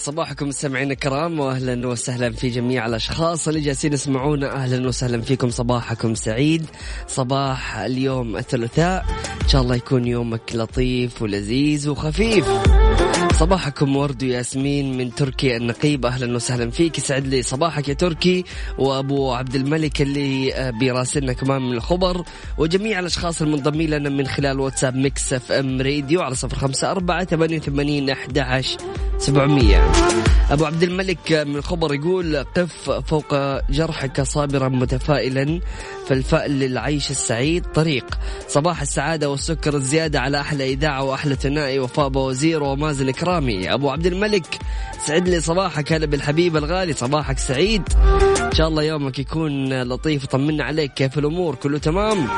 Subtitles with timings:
[0.00, 4.52] صباحكم مستمعينا الكرام واهلا وسهلا في جميع الأشخاص اللي جالسين يسمعونا.
[4.52, 6.66] أهلا وسهلا فيكم صباحكم سعيد.
[7.08, 9.04] صباح اليوم الثلاثاء.
[9.42, 12.48] إن شاء الله يكون يومك لطيف ولذيذ وخفيف.
[13.40, 16.06] صباحكم ورد وياسمين من تركي النقيب.
[16.06, 16.98] أهلا وسهلا فيك.
[16.98, 18.44] يسعد لي صباحك يا تركي
[18.78, 22.24] وأبو عبد الملك اللي آه، بيراسلنا كمان من الخبر.
[22.58, 27.58] وجميع الأشخاص المنضمين لنا من خلال واتساب Mix FM Radio على صفر خمسة أربعة ثمانية
[27.58, 28.62] وثمانين أحد
[29.18, 29.92] سبعمية.
[30.50, 33.34] أبو عبد الملك من الخبر يقول قف فوق
[33.70, 35.60] جرحك صابرا متفائلا.
[36.10, 38.04] فالفأل للعيش السعيد طريق.
[38.48, 43.74] صباح السعادة والسكر الزيادة على أحلى إذاعة وأحلى ثنائي وفاء وزير ومازن إكرامي.
[43.74, 44.58] أبو عبد الملك
[45.06, 46.92] سعد لي صباحك هلا بالحبيب الغالي.
[46.92, 47.82] صباحك سعيد.
[48.42, 50.94] إن شاء الله يومك يكون لطيف طمنا عليك.
[50.94, 52.28] كيف الأمور؟ كله تمام؟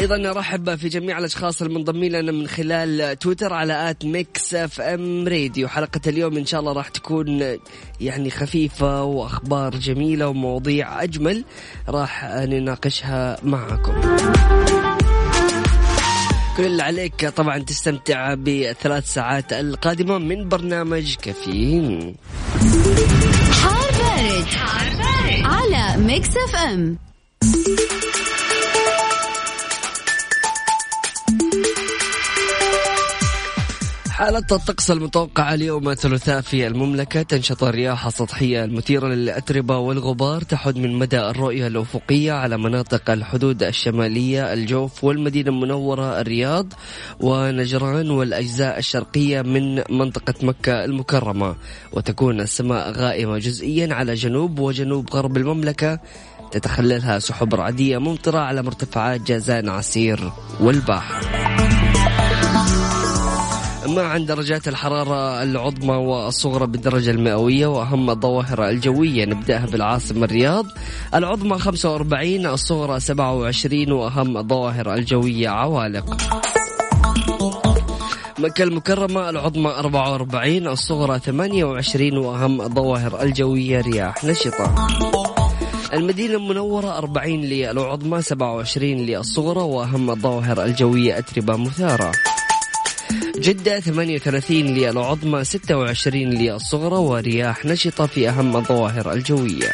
[0.00, 5.68] أيضا نرحب في جميع الأشخاص المنضمين لنا من خلال تويتر على at Mix FM Radio.
[5.68, 7.58] حلقة اليوم إن شاء الله راح تكون
[8.00, 11.44] يعني خفيفة وأخبار جميلة ومواضيع أجمل
[11.88, 14.16] راح نناقشها معكم
[16.56, 22.16] كل اللي عليك طبعا تستمتع بالثلاث ساعات القادمة من برنامج كافيين.
[23.52, 25.44] حار بارد, حار بارد.
[25.44, 27.09] على Mix FM.
[34.20, 40.98] حالة الطقس المتوقعة اليوم الثلاثاء في المملكة تنشط الرياح السطحية المثيرة للأتربة والغبار تحد من
[40.98, 46.72] مدى الرؤية الأفقية على مناطق الحدود الشمالية الجوف والمدينة المنورة الرياض
[47.20, 51.56] ونجران والأجزاء الشرقية من منطقة مكة المكرمة.
[51.92, 55.98] وتكون السماء غائمة جزئيا على جنوب وجنوب غرب المملكة.
[56.52, 61.20] تتخللها سحب رعدية ممطرة على مرتفعات جازان عسير والباحة.
[63.94, 70.66] ما عن درجات الحرارة العظمى والصغرى بالدرجة المئوية وأهم الظواهر الجوية نبدأها بالعاصمة الرياض.
[71.14, 76.16] العظمى 45 الصغرى 27 وأهم الظواهر الجوية عوالق.
[78.38, 84.86] مكة المكرمة العظمى 44 الصغرى 28 وأهم الظواهر الجوية رياح نشطة.
[85.92, 92.12] المدينة المنورة 40 للعظمى 27 للصغرى وأهم الظواهر الجوية أتربة مثارة.
[93.38, 99.70] جدة 38 للعظمى 26 للصغرى ورياح نشطة في أهم الظواهر الجوية.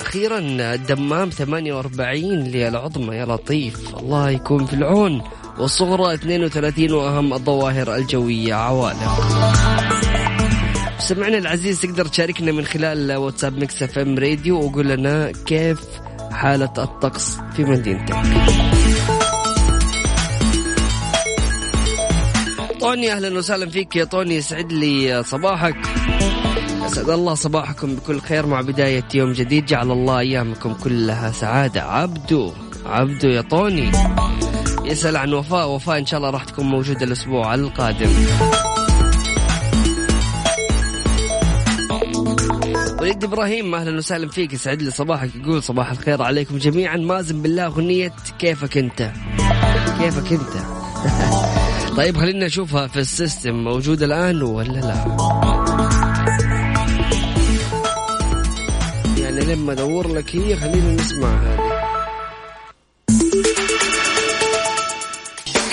[0.00, 0.38] أخيرا
[0.74, 3.96] الدمام 48 للعظمى يا لطيف.
[3.96, 5.22] الله يكون في العون.
[5.58, 8.54] والصغرى 32 وأهم الظواهر الجوية.
[8.54, 9.38] عوالق
[10.98, 15.80] سمعنا العزيز تقدر تشاركنا من خلال واتساب Mix FM Radio وقول لنا كيف
[16.30, 18.16] حالة الطقس في مدينتك.
[22.88, 25.76] طوني أهلا وسهلا فيك يا طوني يسعد لي صباحك.
[26.86, 29.66] أسعد الله صباحكم بكل خير مع بداية يوم جديد.
[29.66, 31.82] جعل الله أيامكم كلها سعادة.
[31.82, 32.52] عبدو
[32.86, 33.92] عبدو يا طوني.
[34.84, 38.10] يسأل عن وفاء وفاء إن شاء الله راح تكون موجودة الأسبوع القادم.
[43.00, 46.96] وليد إبراهيم أهلا وسهلا فيك يسعد لي صباحك يقول صباح الخير عليكم جميعا.
[46.96, 49.10] مازن بالله اغنيه كيفك أنت؟
[49.98, 50.54] كيفك أنت؟
[51.98, 55.16] طيب خلينا نشوفها في السيستم موجودة الآن ولا لا؟
[59.18, 61.68] يعني لما أدور لك هي خلينا نسمع هذه.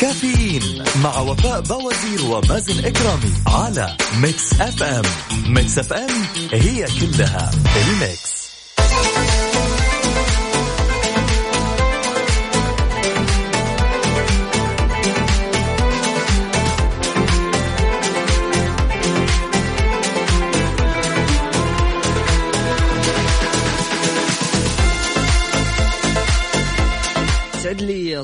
[0.02, 5.04] كافيين مع وفاء بوازير ومازن إكرامي على Mix FM.
[5.48, 6.10] Mix FM
[6.54, 7.52] هي كلها
[7.92, 8.35] ال mix.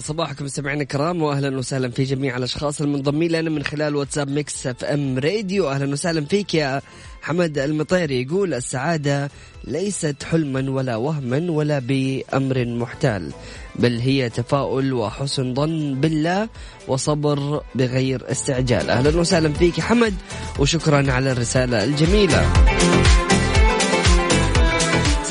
[0.02, 5.20] صباحكم مستمعينا الكرام واهلا وسهلا في جميع الأشخاص المنضمين لنا من خلال واتساب Mix FM
[5.20, 5.70] Radio.
[5.70, 6.82] أهلا وسهلا فيك يا
[7.22, 8.22] حمد المطيري.
[8.22, 9.30] يقول السعادة
[9.64, 13.32] ليست حلما ولا وهما ولا بأمر محال
[13.76, 16.50] بل هي تفاؤل وحسن ظن بالله
[16.88, 18.90] وصبر بغير استعجال.
[18.90, 20.14] أهلا وسهلا فيك يا حمد
[20.60, 22.54] وشكرا على الرسالة الجميلة.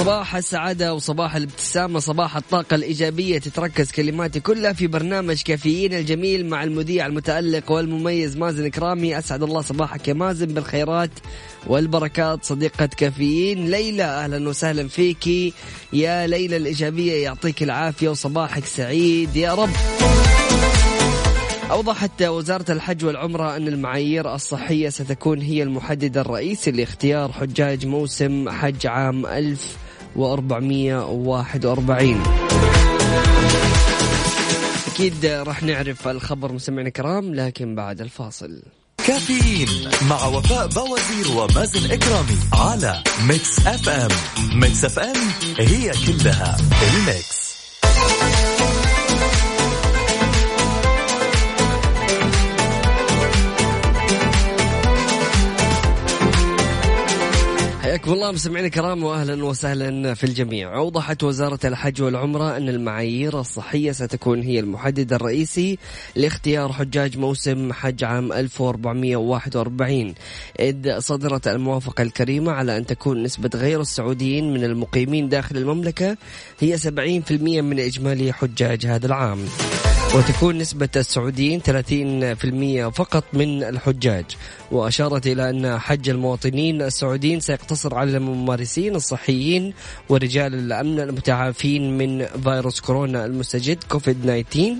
[0.00, 6.64] صباح السعادة وصباح الابتسامة صباح الطاقة الإيجابية تتركز كلماتي كلها في برنامج كافيين الجميل مع
[6.64, 9.18] المذيع المتألق والمميز مازن إكرامي.
[9.18, 11.10] أسعد الله صباحك يا مازن بالخيرات
[11.66, 12.44] والبركات.
[12.44, 15.52] صديقة كافيين ليلى أهلا وسهلا فيكي
[15.92, 19.70] يا ليلى الإيجابية يعطيك العافية وصباحك سعيد يا رب.
[21.70, 28.86] أوضحت وزارة الحج والعمرة أن المعايير الصحية ستكون هي المحدد الرئيسي لاختيار حجاج موسم حج
[28.86, 29.26] عام
[30.16, 32.22] 1441
[34.94, 38.62] أكيد راح نعرف الخبر مستمعينا الكرام لكن بعد الفاصل.
[39.06, 39.68] كافيين
[40.10, 44.08] مع وفاء بوازير ومازن إكرامي على Mix FM
[44.54, 45.16] Mix FM
[45.58, 47.49] هي كلها ال mix
[57.90, 60.76] حياكم الله مستمعينا الكرام واهلا وسهلا في الجميع.
[60.76, 65.78] أوضحت وزارة الحج والعمرة أن المعايير الصحية ستكون هي المحدد الرئيسي
[66.16, 70.14] لاختيار حجاج موسم حج عام 1441
[70.60, 76.16] إذ صدرت الموافقة الكريمة على أن تكون نسبة غير السعوديين من المقيمين داخل المملكة
[76.60, 76.88] هي 70%
[77.40, 79.38] من إجمالي حجاج هذا العام.
[80.14, 84.24] وتكون نسبة السعوديين 30% فقط من الحجاج.
[84.70, 89.74] وأشارت إلى أن حج المواطنين السعوديين سيقتصر على الممارسين الصحيين
[90.08, 94.74] ورجال الأمن المتعافين من فيروس كورونا المستجد كوفيد 19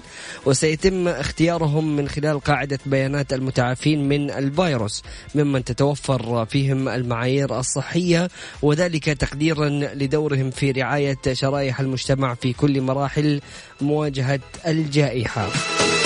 [0.46, 5.02] وسيتم اختيارهم من خلال قاعدة بيانات المتعافين من الفيروس
[5.34, 8.28] ممن تتوفر فيهم المعايير الصحية
[8.62, 13.40] وذلك تقديرا لدورهم في رعاية شرائح المجتمع في كل مراحل
[13.80, 15.99] مواجهة الجائحة Have.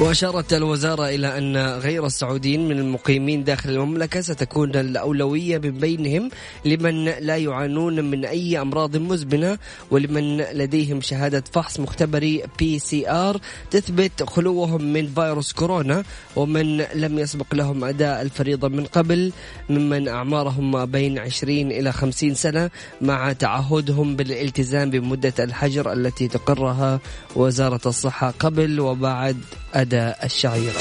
[0.00, 6.30] وأشارت الوزارة إلى أن غير السعوديين من المقيمين داخل المملكة ستكون الأولوية من بينهم
[6.64, 9.58] لمن لا يعانون من أي أمراض مزمنة
[9.90, 13.40] ولمن لديهم شهادة فحص مختبري PCR
[13.70, 16.04] تثبت خلوهم من فيروس كورونا
[16.36, 19.32] ومن لم يسبق لهم أداء الفريضة من قبل
[19.70, 22.70] ممن أعمارهم ما بين 20 إلى 50 سنة
[23.00, 27.00] مع تعهدهم بالالتزام بمدة الحجر التي تقرها
[27.36, 29.36] وزارة الصحة قبل وبعد
[29.74, 30.80] أداء الشعيرة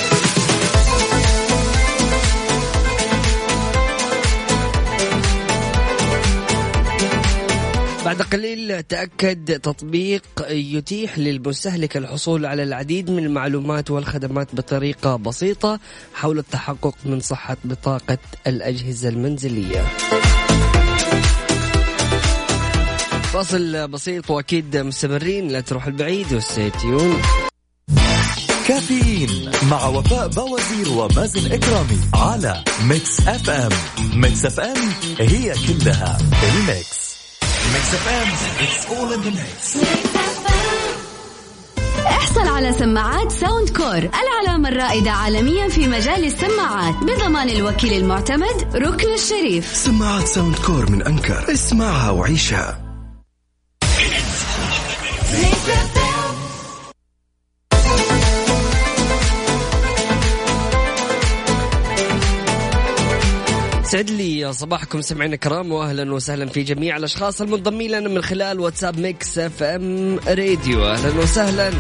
[8.06, 15.80] بعد قليل تأكد تطبيق يتيح للمستهلك الحصول على العديد من المعلومات والخدمات بطريقة بسيطة
[16.14, 19.82] حول التحقق من صحة بطاقة الأجهزة المنزلية.
[23.34, 27.22] فاصل بسيط وأكيد مستمرين لا تروح البعيد و stay tuned
[28.70, 33.70] كافيين مع وفاء بوازير ومازن إكرامي على Mix FM.
[34.14, 34.90] Mix FM
[35.20, 37.16] هي كلها ال
[37.74, 37.94] mix.
[37.94, 38.28] Mix FM
[38.66, 39.78] it's all in the mix.
[42.08, 49.76] احصل على سماعات Soundcore العلامة الرائدة عالميا في مجال السماعات بضمان الوكيل المعتمد ركن الشريف.
[49.76, 51.54] سماعات Soundcore من Anker.
[51.54, 52.89] اسمعها وعيشها.
[63.90, 69.00] سعد لي صباحكم سمعنا الكرام واهلا وسهلا في جميع الأشخاص المنضمين لنا من خلال واتساب
[69.00, 70.86] Mix FM Radio.
[70.86, 71.72] أهلا وسهلا.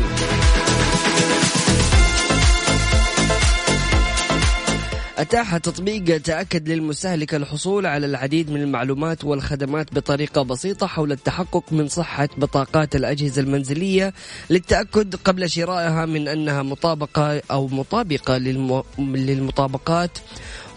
[5.17, 11.87] أتاح تطبيق تأكد للمستهلك الحصول على العديد من المعلومات والخدمات بطريقة بسيطة حول التحقق من
[11.87, 14.13] صحة بطاقات الأجهزة المنزلية
[14.49, 18.83] للتأكد قبل شرائها من أنها مطابقة أو مطابقة للم...
[18.99, 20.17] للمطابقات.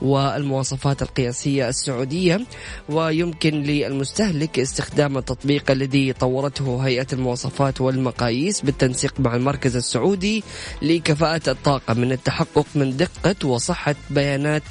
[0.03, 2.41] والمواصفات القياسية السعودية
[2.89, 10.45] ويمكن للمستهلك استخدام التطبيق الذي طورته هيئة المواصفات والمقاييس بالتنسيق مع المركز السعودي
[10.83, 14.63] لكفاءة الطاقة من التحقق من دقة وصحة بيانات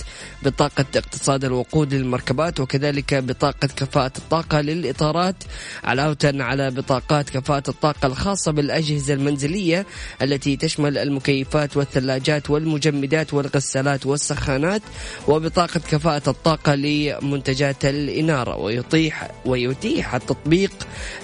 [0.43, 5.35] بطاقة اقتصاد الوقود للمركبات وكذلك بطاقة كفاءة الطاقة للإطارات
[5.83, 9.85] علاوة على بطاقات كفاءة الطاقة الخاصة بالأجهزة المنزلية
[10.21, 14.81] التي تشمل المكيفات والثلاجات والمجمدات والغسالات والسخانات
[15.27, 20.71] وبطاقة كفاءة الطاقة لمنتجات الإنارة ويطيح ويتيح التطبيق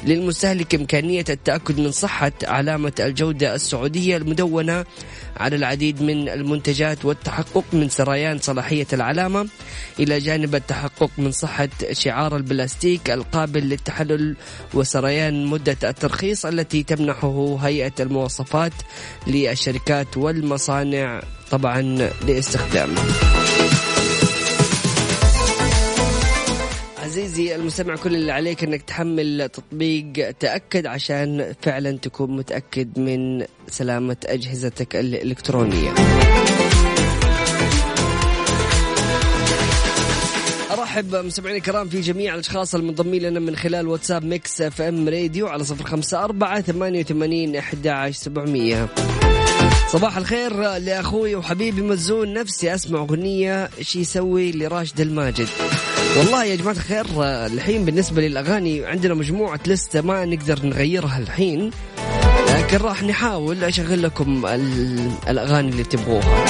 [0.03, 4.85] للمستهلك إمكانية التأكد من صحة علامة الجودة السعودية المدونة
[5.37, 9.47] على العديد من المنتجات والتحقق من سريان صلاحية العلامة
[9.99, 14.35] إلى جانب التحقق من صحة شعار البلاستيك القابل للتحلل
[14.73, 18.73] وسريان مدة الترخيص التي تمنحه هيئة المواصفات
[19.27, 21.81] للشركات والمصانع طبعا
[22.27, 23.36] لاستخدامه.
[27.07, 34.17] عزيزي المستمع كل اللي عليك إنك تحمل تطبيق تأكد عشان فعلا تكون متأكد من سلامة
[34.25, 35.93] أجهزتك الإلكترونية.
[40.71, 45.63] أرحب مستمعينا الكرام في جميع الأشخاص المنضمين لنا من خلال واتساب Mix FM Radio على
[45.63, 48.87] صفر خمسة أربعة ثمانية وثمانين أحد عشر سبعمية.
[49.87, 55.47] صباح الخير لأخوي وحبيبي مزون نفسي أسمع أغنية شي يسوي لراشد الماجد.
[56.17, 61.71] والله يا جماعة الخير الحين بالنسبة للأغاني عندنا مجموعة لسته ما نقدر نغيرها الحين
[62.47, 64.45] لكن راح نحاول أشغل لكم
[65.27, 66.45] الأغاني اللي تبغوها.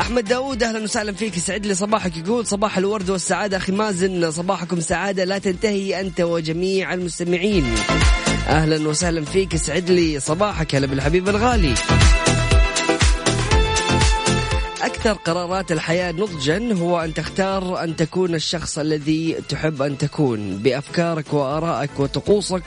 [0.00, 1.36] أحمد داوود أهلا وسهلا فيك.
[1.36, 3.56] يسعد لي صباحك يقول صباح الورد والسعادة.
[3.56, 7.64] أخي مازن صباحكم سعادة لا تنتهي أنت وجميع المستمعين.
[8.48, 9.54] أهلا وسهلا فيك.
[9.54, 11.74] يسعد لي صباحك هلا بالحبيب الغالي.
[14.82, 21.32] أكثر قرارات الحياة نضجا هو أن تختار أن تكون الشخص الذي تحب أن تكون بأفكارك
[21.32, 22.62] وآرائك وطقوسك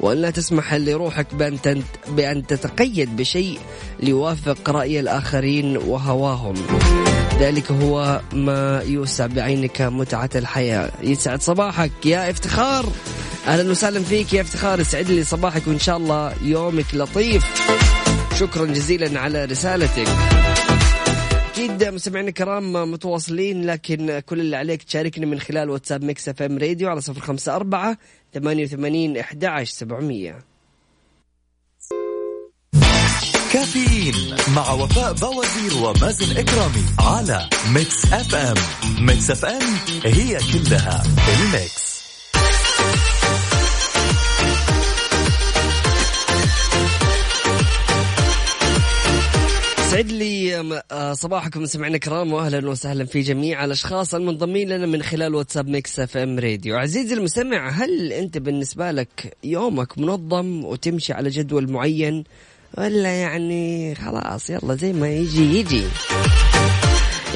[0.00, 3.58] وأن لا تسمح لروحك بأن, بأن تتقيد بشيء
[4.00, 6.54] ليوافق رأي الآخرين وهواهم.
[7.40, 10.90] ذلك هو ما يوسع بعينك متعة الحياة.
[11.02, 12.86] يسعد صباحك يا افتخار.
[13.46, 14.80] أهلا وسهلا فيك يا افتخار.
[14.80, 17.44] يسعد لي صباحك وإن شاء الله يومك لطيف.
[18.40, 20.08] شكرا جزيلا على رسالتك.
[21.52, 26.88] أكيد مستمعينا الكرام متواصلين لكن كل اللي عليك تشاركني من خلال واتساب Mix FM Radio
[26.88, 27.98] على صفر خمسة أربعة
[28.34, 30.38] ثمانية وثمانين إحدى سبعمية.
[33.52, 38.54] كافيين مع وفاء بوازير ومازن إكرامي على Mix FM.
[39.06, 39.62] Mix FM
[40.04, 41.02] هي كلها
[41.38, 41.85] ال mix.
[49.86, 50.56] يسعد لي
[50.92, 56.00] آه، صباحكم سمعنا كرام واهلا وسهلا في جميع الأشخاص المنضمين لنا من خلال واتساب Mix
[56.00, 56.76] FM Radio.
[56.76, 62.24] عزيزي المستمع هل أنت بالنسبة لك يومك منظم وتمشي على جدول معين
[62.78, 65.82] ولا يعني خلاص يلا زي ما يجي يجي؟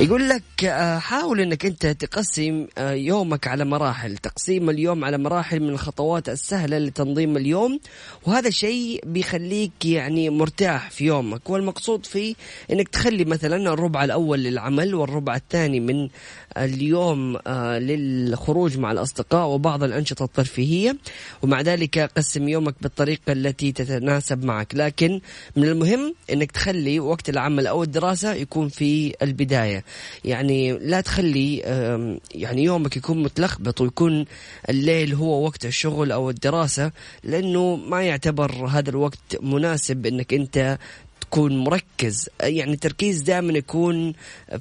[0.01, 4.17] يقول لك آه، حاول إنك أنت تقسم آه، يومك على مراحل.
[4.17, 7.81] تقسيم اليوم على مراحل من الخطوات السهلة لتنظيم اليوم
[8.27, 11.51] وهذا الشيء بيخليك يعني مرتاح في يومك.
[11.51, 12.35] والمقصود فيه
[12.73, 16.09] إنك تخلي مثلا الربع الأول للعمل والربع الثاني من
[16.57, 20.97] اليوم آه، للخروج مع الأصدقاء وبعض الأنشطة الترفيهية
[21.43, 24.75] ومع ذلك قسم يومك بالطريقة التي تتناسب معك.
[24.75, 25.21] لكن
[25.57, 29.85] من المهم إنك تخلي وقت العمل أو الدراسة يكون في البداية.
[30.25, 31.57] يعني لا تخلي
[32.35, 34.25] يعني يومك يكون متلخبط ويكون
[34.69, 36.93] الليل هو وقت الشغل أو الدراسة
[37.25, 40.79] لأنه ما يعتبر هذا الوقت مناسب إنك أنت
[41.21, 42.29] تكون مركز.
[42.41, 44.13] يعني التركيز دائما يكون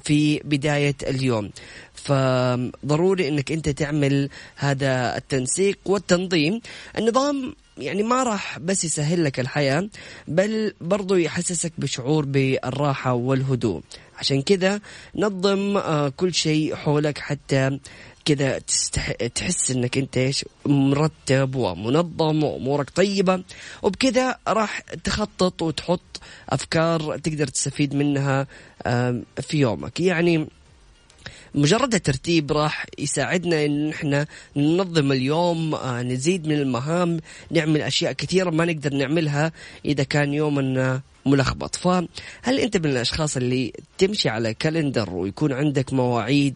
[0.04, 1.50] في بداية اليوم.
[1.94, 6.60] فضروري إنك أنت تعمل هذا التنسيق والتنظيم.
[6.98, 9.88] النظام يعني ما راح بس يسهل لك الحياة
[10.28, 13.80] بل برضو يحسسك بشعور بالراحة والهدوء.
[14.20, 14.80] عشان كذا
[15.16, 17.78] نظم آه، كل شيء حولك حتى
[18.24, 19.12] كذا تستح...
[19.12, 23.42] تحس إنك أنت إيش؟ مرتب ومنظم وأمورك طيبة.
[23.82, 28.46] وبكذا راح تخطط وتحط أفكار تقدر تستفيد منها
[29.40, 30.00] في يومك.
[30.00, 30.46] يعني
[31.54, 38.50] مجرد الترتيب راح يساعدنا إن إحنا ننظم اليوم آه، نزيد من المهام نعمل أشياء كثيرة
[38.50, 39.52] ما نقدر نعملها
[39.84, 41.76] إذا كان يومنا ملخبط.
[41.76, 46.54] فهل أنت من الأشخاص اللي تمشي على calendar ويكون عندك مواعيد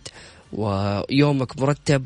[0.52, 2.04] ويومك مرتب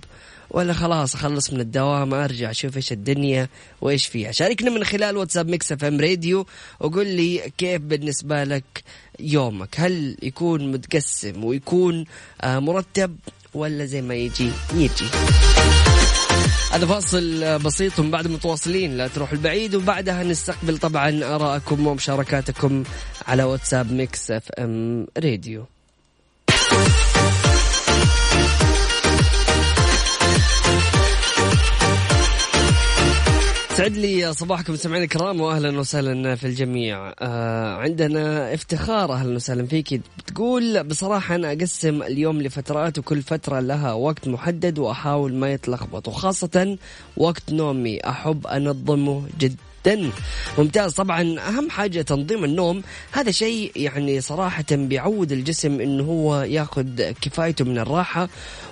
[0.50, 3.48] ولا خلاص أخلص من الدوام أرجع أشوف إيش الدنيا
[3.80, 6.46] وإيش فيها؟ شاركنا من خلال واتساب Mix FM Radio
[6.80, 8.64] وقول لي كيف بالنسبة لك
[9.20, 12.04] يومك؟ هل يكون متقسم ويكون
[12.40, 13.16] آه، مرتب
[13.54, 15.06] ولا زي ما يجي يجي؟
[16.70, 18.96] هذا فاصل بسيط ومن بعد متواصلين.
[18.96, 22.82] لا تروح البعيد وبعدها نستقبل طبعا ارائكم ومشاركاتكم
[23.26, 25.66] على واتساب ميكس اف ام راديو.
[33.78, 37.12] سعد لي صباحكم سمعنا الكرام واهلا وسهلا في الجميع.
[37.20, 40.00] آه عندنا افتخار أهلا وسهلا فيك.
[40.18, 46.78] بتقول بصراحة أنا أقسم اليوم لفترات وكل فترة لها وقت محدد وأحاول ما يتلخبط وخاصة
[47.16, 48.00] وقت نومي.
[48.00, 49.56] أحب أنظمه جدا
[49.86, 50.10] جدا.
[50.58, 50.92] ممتاز.
[50.92, 52.82] طبعا أهم حاجة تنظيم النوم
[53.12, 58.28] هذا شيء يعني صراحة بيعود الجسم إنه هو ياخذ كفايته من الراحة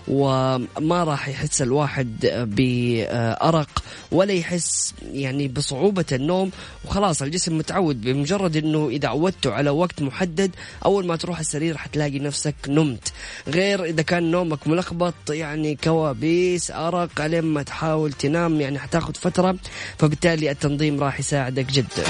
[0.08, 3.82] وما راح يحس الواحد بأرق
[4.12, 6.50] ولا يحس يعني بصعوبة النوم.
[6.84, 10.50] وخلاص الجسم متعود بمجرد إنه إذا عودته على وقت محدد
[10.84, 13.12] أول ما تروح السرير حتلاقي نفسك نمت.
[13.48, 19.56] غير إذا كان نومك ملخبط يعني كوابيس أرق لما تحاول تنام يعني حتاخد فترة.
[19.98, 22.04] فبالتالي التنظيم راح يساعدك جدا.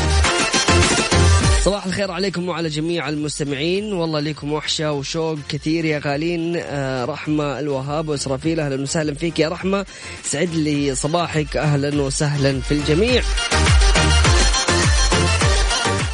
[1.66, 3.92] صباح الخير عليكم وعلى جميع المستمعين.
[3.92, 6.56] والله لكم وحشة وشوق كثير يا غالين.
[6.56, 9.87] آه رحمة الوهاب وإسرافيل أهلا وسهلا فيك يا رحمة.
[10.25, 13.23] سعد لي صباحك أهلا وسهلا في الجميع.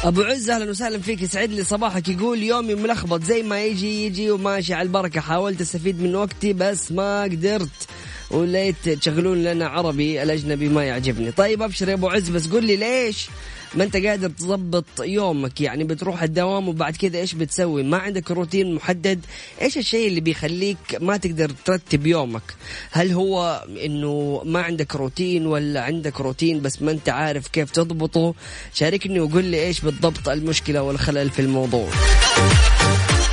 [0.03, 1.21] أبو عز أهلا وسهلا فيك.
[1.21, 5.21] يسعد لي صباحك يقول يومي ملخبط زي ما يجي يجي وماشي على البركة.
[5.21, 7.87] حاولت أستفيد من وقتي بس ما قدرت.
[8.31, 11.31] وليت تشغلون لنا عربي الأجنبي ما يعجبني.
[11.31, 13.27] طيب أبشر يا أبو عز بس قول لي ليش؟
[13.75, 18.75] ما انت قادر تضبط يومك يعني بتروح الدوام وبعد كذا إيش بتسوي؟ ما عندك روتين
[18.75, 19.25] محدد.
[19.61, 22.55] إيش الشيء اللي بيخليك ما تقدر ترتب يومك؟
[22.91, 28.33] هل هو إنه ما عندك روتين ولا عندك روتين بس ما انت عارف كيف تضبطه؟
[28.73, 31.89] شاركني وقول لي إيش بالضبط المشكلة والخلل في الموضوع.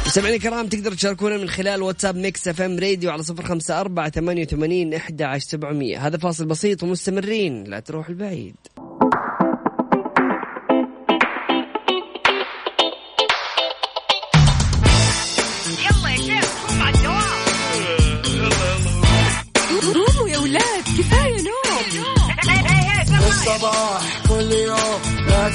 [0.06, 4.42] مستمعينا الكرام تقدروا تشاركونا من خلال واتساب Mix FM Radio على صفر خمسة أربعة ثمانية
[4.42, 6.06] وثمانين إحدى عشر سبعمية.
[6.06, 8.56] هذا فاصل بسيط ومستمرين لا تروحوا بعيد.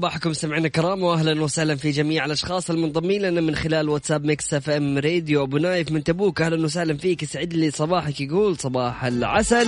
[0.00, 4.98] صباحكم سمعنا كرام واهلا وسهلا في جميع الأشخاص المنضمين لنا من خلال واتساب Mix FM
[4.98, 5.92] Radio أبو نايف.
[5.92, 7.24] من تبوك أهلا وسهلا فيك.
[7.24, 9.66] يسعد لي صباحك يقول صباح العسل.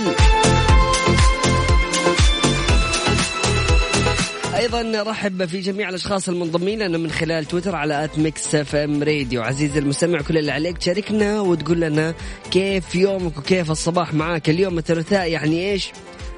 [4.55, 9.41] أيضا رحب في جميع الأشخاص المنضمين لنا من خلال تويتر على at Mix FM Radio.
[9.41, 12.13] عزيزي المستمع كل اللي عليك تشاركنا وتقول لنا
[12.51, 14.49] كيف يومك وكيف الصباح معاك.
[14.49, 15.91] اليوم الثلاثاء يعني إيش؟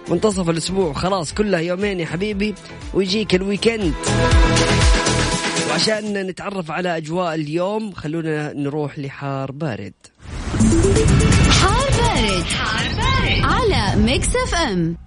[0.09, 0.93] منتصف الأسبوع.
[0.93, 2.55] خلاص كلها يومين يا حبيبي
[2.93, 3.93] ويجيك ال weekend.
[5.69, 9.93] وعشان نتعرف على أجواء اليوم خلونا نروح لحار بارد
[11.49, 13.43] حار بارد, حار بارد.
[13.43, 14.97] على Mix FM.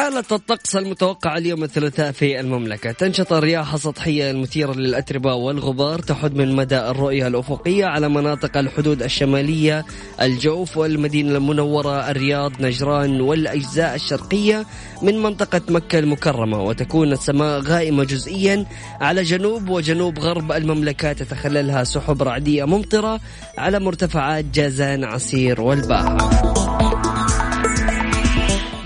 [0.00, 2.92] حالة الطقس المتوقعة اليوم الثلاثاء في المملكة.
[2.92, 5.98] تنشط الرياح السطحية المثيرة للأتربة والغبار.
[5.98, 9.84] تحد من مدى الرؤية الأفقية على مناطق الحدود الشمالية
[10.22, 14.66] الجوف والمدينة المنورة الرياض نجران والأجزاء الشرقية
[15.02, 16.62] من منطقة مكة المكرمة.
[16.62, 18.66] وتكون السماء غائمة جزئيا
[19.00, 21.12] على جنوب وجنوب غرب المملكة.
[21.12, 23.20] تتخللها سحب رعدية ممطرة
[23.58, 26.79] على مرتفعات جازان عسير والباحة.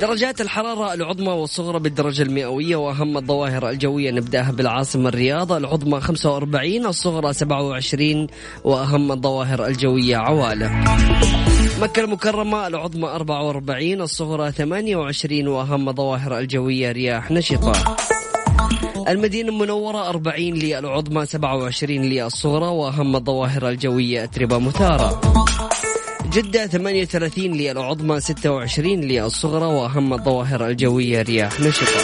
[0.04, 5.52] درجات الحرارة العظمى والصغرى بالدرجة المئوية وأهم الظواهر الجوية نبدأها بالعاصمة الرياض.
[5.52, 8.26] العظمى 45 الصغرى 27
[8.64, 10.84] وأهم الظواهر الجوية عوالة.
[11.80, 17.96] مكة المكرمة العظمى 44 الصغرى 28 وأهم ظواهر الجوية رياح نشطة.
[19.08, 25.33] المدينة المنورة 40 للعظمى 27 للصغرى وأهم الظواهر الجوية أتربة مثارة
[26.34, 32.00] جدة 38 للعظمى 26 للصغرى وأهم الظواهر الجوية رياح نشطة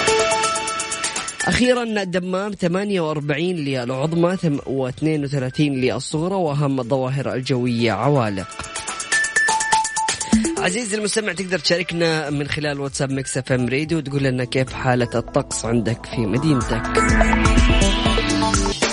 [1.49, 8.49] أخيرا الدمام 48 للعظمى و32 للصغرى وأهم الظواهر الجوية عوالق.
[10.59, 15.65] عزيزي المستمع تقدر تشاركنا من خلال واتساب Mix FM Radio وتقول لنا كيف حالة الطقس
[15.65, 16.83] عندك في مدينتك.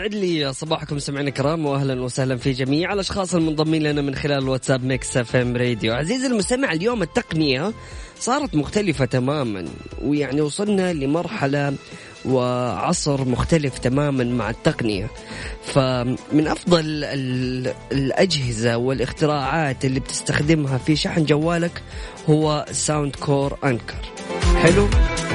[0.00, 4.84] سعد لي صباحكم سمعنا الكرام واهلا وسهلا في جميع الأشخاص المنضمين لنا من خلال الواتساب
[4.84, 5.94] Mix FM Radio.
[5.94, 7.72] عزيزي المستمع اليوم التقنية
[8.20, 9.64] صارت مختلفة تماما
[10.02, 11.74] ويعني وصلنا لمرحلة
[12.24, 15.10] وعصر مختلف تماما مع التقنية.
[15.64, 21.82] فمن أفضل ال- الأجهزة والإختراعات اللي بتستخدمها في شحن جوالك
[22.28, 23.94] هو Soundcore Anker
[24.56, 24.88] حلو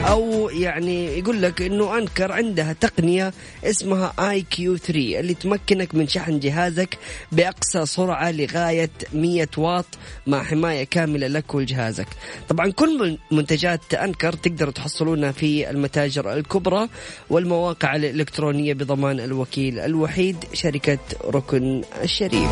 [0.07, 6.07] أو يعني يقول لك إنه انكر عندها تقنية اسمها اي كيو 3 اللي تمكنك من
[6.07, 6.97] شحن جهازك
[7.31, 9.85] بأقصى سرعة لغاية 100 واط
[10.27, 12.07] مع حماية كاملة لك ولجهازك.
[12.49, 16.87] طبعا كل من- منتجات انكر تقدروا تحصلونها في المتاجر الكبرى
[17.29, 22.49] والمواقع الإلكترونية بضمان الوكيل الوحيد شركة ركن الشريف.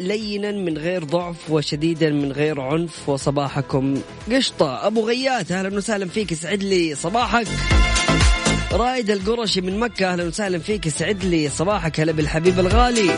[0.00, 4.00] لينا من غير ضعف وشديدا من غير عنف وصباحكم
[4.32, 4.86] قشطة.
[4.86, 7.46] أبو غيات أهلا وسهلا فيك يسعد لي صباحك.
[8.72, 13.10] رائد القرشي من مكة أهلا وسهلا فيك يسعد لي صباحك هلا بالحبيب الغالي.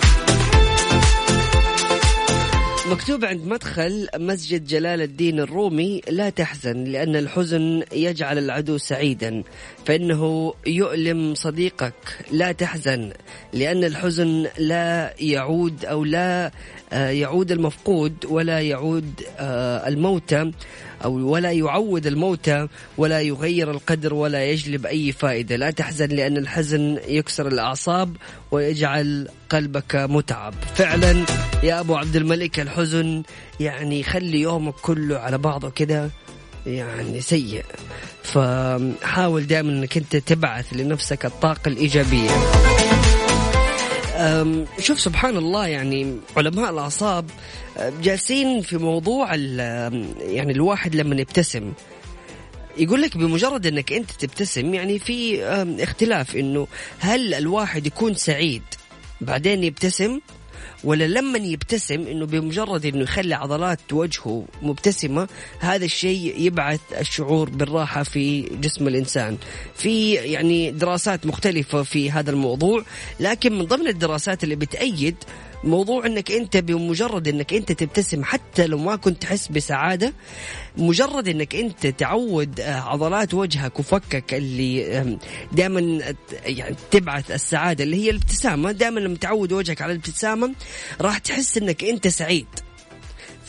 [2.91, 9.43] مكتوب عند مدخل مسجد جلال الدين الرومي لا تحزن لأن الحزن يجعل العدو سعيدا
[9.87, 11.95] فإنه يؤلم صديقك
[12.33, 13.13] لا تحزن
[13.53, 16.51] لأن الحزن لا يعود أو لا
[16.93, 20.51] يعود المفقود ولا يعود آه، الموتى
[21.05, 25.57] أو ولا يعود الموتى ولا يغير القدر ولا يجلب أي فائدة.
[25.57, 28.17] لا تحزن لأن الحزن يكسر الأعصاب
[28.51, 30.55] ويجعل قلبك متعب.
[30.75, 31.25] فعلا
[31.63, 33.23] يا أبو عبد الملك الحزن
[33.61, 36.11] يعني يخلي يومك كله على بعضه كده
[36.67, 37.65] يعني سيء.
[38.23, 42.31] فحاول دائما إنك أنت تبعث لنفسك الطاقة الإيجابية.
[42.31, 42.90] أم،
[44.79, 47.31] شوف سبحان الله يعني علماء الأعصاب
[47.79, 51.73] أم، جالسين في موضوع يعني الواحد لما يبتسم.
[52.79, 55.45] يقول لك بمجرد إنك أنت تبتسم يعني في
[55.81, 56.67] اختلاف إنه
[56.99, 58.63] هل الواحد يكون سعيد
[59.21, 60.21] بعدين يبتسم؟
[60.85, 68.03] ولا لما يبتسم إنه بمجرد إنه يخلي عضلات وجهه مبتسمة هذا الشيء يبعث الشعور بالراحة
[68.03, 69.39] في جسم الإنسان.
[69.75, 72.85] في يعني دراسات مختلفة في هذا الموضوع
[73.21, 75.17] لكن من ضمن الدراسات اللي بتأيد
[75.65, 80.13] موضوع إنك أنت بمجرد إنك أنت تبتسم حتى لو ما كنت تحس بسعادة
[80.77, 85.19] مجرد إنك أنت تعود آه، عضلات وجهك وفكك اللي
[85.53, 88.73] دائما يعني تبعث السعادة اللي هي الابتسامة.
[88.73, 90.55] دائما لما تعود وجهك على الابتسامة
[91.01, 92.47] راح تحس إنك أنت سعيد.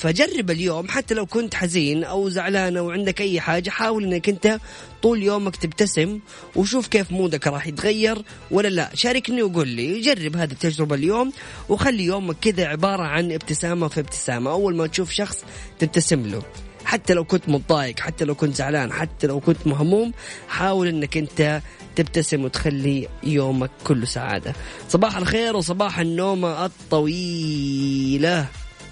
[0.02, 4.60] فجرب اليوم حتى لو كنت حزين أو زعلان أو عندك أي حاجة حاول إنك أنت
[5.02, 6.20] طول يومك تبتسم
[6.56, 8.90] وشوف كيف مودك راح يتغير ولا لا.
[8.94, 11.34] شاركني وقول لي جرب هذه التجربة اليوم
[11.70, 14.52] وخلي يومك كذا عبارة عن ابتسامة في ابتسامة.
[14.52, 15.44] أول ما تشوف شخص
[15.80, 16.42] تبتسم له.
[16.86, 20.14] حتى لو كنت متضايق حتى لو كنت زعلان حتى لو كنت مهموم
[20.48, 21.62] حاول إنك أنت
[21.96, 24.54] تبتسم وتخلي يومك كله سعادة.
[24.90, 28.48] صباح الخير وصباح النومة الطويلة.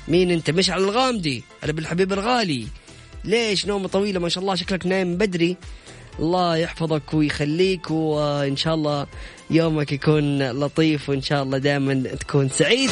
[0.10, 2.68] مين انت؟ مشعل الغامدي هلا بالحبيب الغالي.
[3.26, 5.58] ليش نومة طويلة؟ ما شاء الله شكلك نايم بدري.
[6.20, 9.08] الله يحفظك ويخليك وإن شاء الله
[9.50, 12.90] يومك يكون لطيف وإن شاء الله دائما تكون سعيد.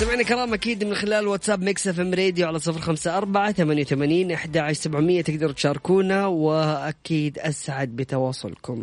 [0.00, 4.32] سمعنا كرام أكيد من خلال واتساب Mix FM Radio على صفر خمسة أربعة ثمانية وثمانين
[4.32, 8.82] أحد عشر سبعمية تقدروا تشاركونا وأكيد أسعد بتواصلكم.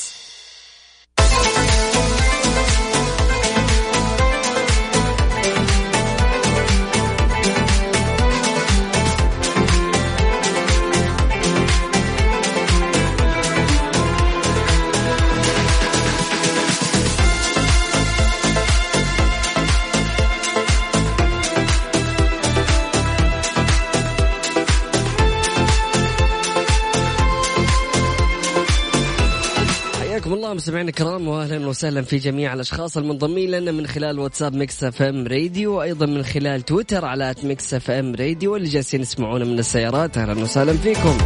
[30.31, 34.83] حياكم الله مستمعينا الكرام واهلا وسهلا في جميع الأشخاص المنضمين لنا من خلال واتساب Mix
[34.83, 40.17] FM Radio وأيضا من خلال تويتر على Mix FM Radio واللي جالسين يسمعونا من السيارات
[40.17, 41.17] أهلا وسهلا فيكم.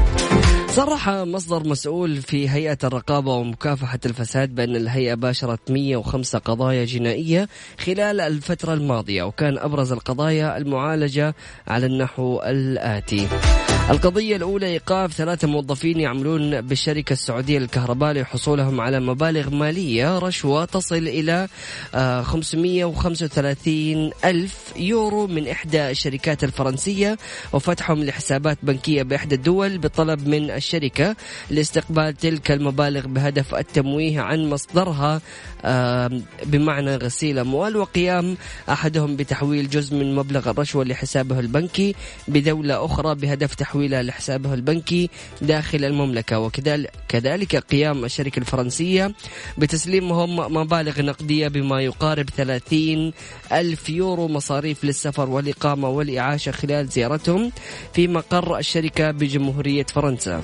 [0.70, 8.22] صرح مصدر مسؤول في هيئة الرقابة ومكافحة الفساد بأن الهيئة باشرت 105 قضايا جنائية خلال
[8.22, 11.36] الفترة الماضية وكان أبرز القضايا المعالجة
[11.68, 13.28] على النحو الآتي
[13.90, 20.96] القضية الأولى إيقاف ثلاثة موظفين يعملون بالشركة السعودية للكهرباء لحصولهم على مبالغ مالية رشوة تصل
[20.96, 21.48] إلى
[21.96, 27.18] آه، 535 ألف يورو من إحدى الشركات الفرنسية
[27.54, 31.16] وفتحهم لحسابات بنكية بإحدى الدول بطلب من الشركة
[31.50, 35.22] لاستقبال تلك المبالغ بهدف التمويه عن مصدرها
[35.66, 36.12] آه،
[36.46, 38.38] بمعنى غسيل أموال وقيام
[38.70, 41.96] أحدهم بتحويل جزء من مبلغ الرشوة لحسابه البنكي
[42.28, 45.10] بدولة أخرى بهدف تحويلها لحسابه البنكي
[45.42, 49.14] داخل المملكة وكذلك كذلك قيام الشركة الفرنسية
[49.58, 53.14] بتسليمهم مبالغ نقدية بما يقارب 30
[53.52, 57.52] ألف يورو مصاريف للسفر والإقامة والإعاشة خلال زيارتهم
[57.94, 60.42] في مقر الشركة بجمهورية فرنسا.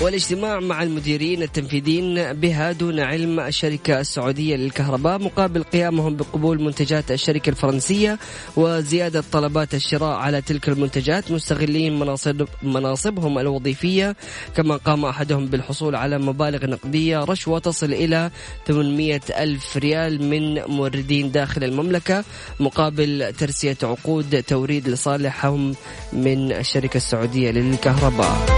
[0.00, 7.50] والاجتماع مع المديرين التنفيذيين بها دون علم الشركة السعودية للكهرباء مقابل قيامهم بقبول منتجات الشركة
[7.50, 8.18] الفرنسية
[8.56, 14.16] وزيادة طلبات الشراء على تلك المنتجات مستغلين مناصب مناصبهم الوظيفية.
[14.56, 18.30] كما قام أحدهم بالحصول على مبالغ نقدية رشوة تصل إلى
[18.66, 22.24] 800 ألف ريال من موردين داخل المملكة
[22.60, 25.74] مقابل ترسية عقود توريد لصالحهم
[26.12, 28.57] من الشركة السعودية للكهرباء.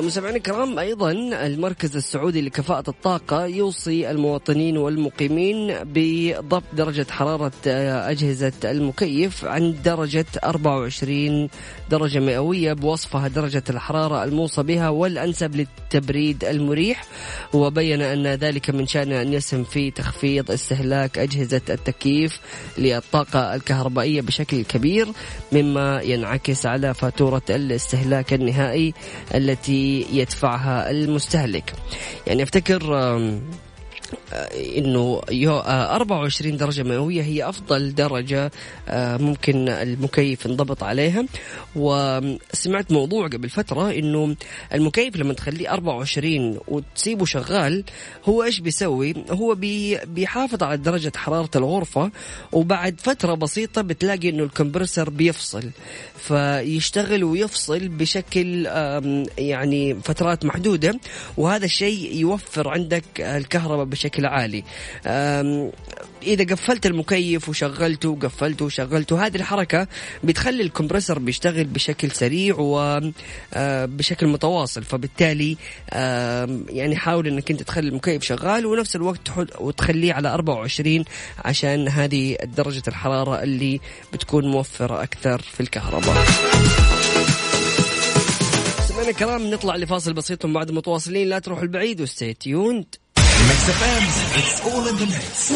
[0.00, 1.10] مستمعينا الكرام أيضا
[1.46, 11.48] المركز السعودي لكفاءة الطاقة يوصي المواطنين والمقيمين بضبط درجة حرارة أجهزة المكيف عند درجة 24
[11.90, 17.04] درجة مئوية بوصفها درجة الحرارة الموصى بها والأنسب للتبريد المريح.
[17.52, 22.40] وبين أن ذلك من شأن أن يسهم في تخفيض استهلاك أجهزة التكييف
[22.78, 25.08] للطاقة الكهربائية بشكل كبير
[25.52, 28.94] مما ينعكس على فاتورة الاستهلاك النهائي
[29.34, 31.72] التي يدفعها المستهلك.
[32.26, 32.80] يعني أفتكر
[34.76, 38.50] إنه يو- آه، 24 درجة مئوية هي أفضل درجة
[38.88, 41.24] آه، ممكن المكيف ينضبط عليها.
[41.76, 44.36] وسمعت موضوع قبل فترة إنه
[44.74, 47.84] المكيف لما تخليه 24 وتسيبه شغال
[48.28, 52.10] هو إيش بيسوي؟ هو بي بيحافظ على درجة حرارة الغرفة
[52.52, 55.70] وبعد فترة بسيطة بتلاقي إنه الكمبرسر بيفصل.
[56.18, 58.66] فيشتغل ويفصل بشكل
[59.38, 61.00] يعني فترات محدودة
[61.36, 64.64] وهذا الشيء يوفر عندك الكهرباء بشكل عالي.
[66.22, 69.88] إذا قفلت المكيف وشغلته وقفلته وشغلته هذه الحركة
[70.24, 74.84] بتخلي الكمبرسر بيشتغل بشكل سريع وبشكل متواصل.
[74.84, 75.56] فبالتالي
[76.68, 79.28] يعني حاول إنك أنت تخلي المكيف شغال ونفس الوقت
[79.60, 81.04] وتخليه على 24
[81.44, 83.80] عشان هذه درجة الحرارة اللي
[84.12, 86.24] بتكون موفرة أكثر في الكهرباء.
[88.80, 92.84] مستمعينا الكرام نطلع لفاصل بسيط ومن بعد متواصلين لا تروحوا البعيد وستي تيوند
[93.42, 94.04] Mix FM
[94.38, 95.52] it's all in the mix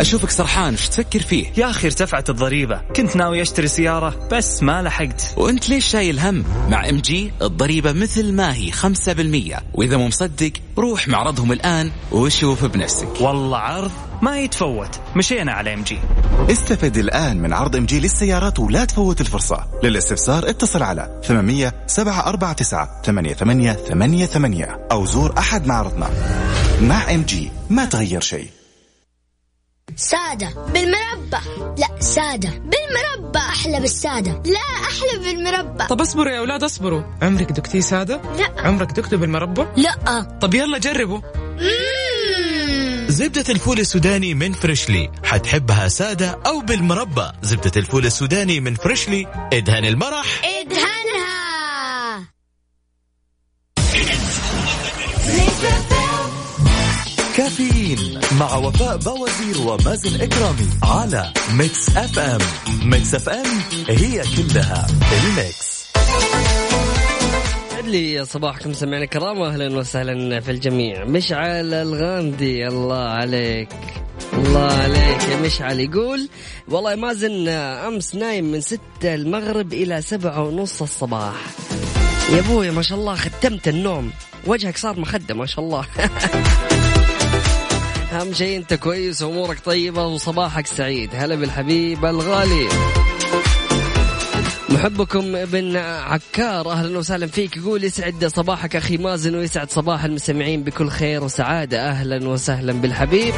[0.00, 2.80] أشوفك سرحان وش تفكر فيه؟ يا أخي ارتفعت الضريبة.
[2.96, 5.34] كنت ناوي أشتري سيارة بس ما لحقت.
[5.36, 11.08] وأنت ليش شايل هم؟ مع MG الضريبة مثل ما هي 5% وإذا مو مصدق روح
[11.08, 13.20] معرضهم الآن وشوف بنفسك.
[13.20, 13.90] والله عرض؟
[14.22, 15.98] ما يتفوت مشينا على MG
[16.50, 19.64] استفد الآن من عرض MG للسيارات ولا تفوت الفرصة.
[19.82, 26.10] للاستفسار اتصل على 800 749 88 88 أو زور أحد معارضنا
[26.82, 28.50] مع MG ما تغير شيء.
[29.96, 31.46] سادة بالمربى
[31.78, 34.32] لا سادة بالمربى أحلى بالسادة.
[34.32, 37.02] لا أحلى بالمربى طب اصبروا يا أولاد اصبروا.
[37.22, 38.62] عمرك دقتي سادة؟ لا.
[38.68, 40.22] عمرك دقته بالمربى لا.
[40.40, 41.18] طب يلا جربوا.
[41.58, 42.07] مم.
[43.18, 45.10] زبدة الفول السوداني من Freshly.
[45.24, 47.32] حتحبها سادة أو بالمربى.
[47.42, 49.26] زبدة الفول السوداني من Freshly.
[49.52, 50.42] إدهن المرح.
[50.44, 52.28] إدهنها.
[57.36, 62.40] كافيين مع وفاء بوازير ومازن إكرامي على Mix FM.
[62.82, 65.77] Mix FM هي كلها ال mix.
[67.84, 71.04] لي صباحكم سمعنا الكرام واهلا وسهلا في الجميع.
[71.04, 73.68] مشعل الغامدي الله عليك.
[74.32, 75.80] الله عليك يا مشعل.
[75.80, 76.28] يقول
[76.68, 81.34] والله مازن أمس نايم من ستة المغرب إلى سبعة ونص الصباح.
[82.32, 84.12] يا أبوي ما شاء الله ختمت النوم.
[84.46, 85.84] وجهك صار مخدة ما شاء الله.
[88.12, 91.10] أهم شيء أنت كويس وامورك طيبة وصباحك سعيد.
[91.14, 92.68] هلا بالحبيب الغالي.
[94.70, 97.56] محبكم ابن عكار أهلا وسهلا فيك.
[97.56, 101.88] يقول يسعد صباحك أخي مازن ويسعد صباح المستمعين بكل خير وسعادة.
[101.88, 103.34] أهلا وسهلا بالحبيب.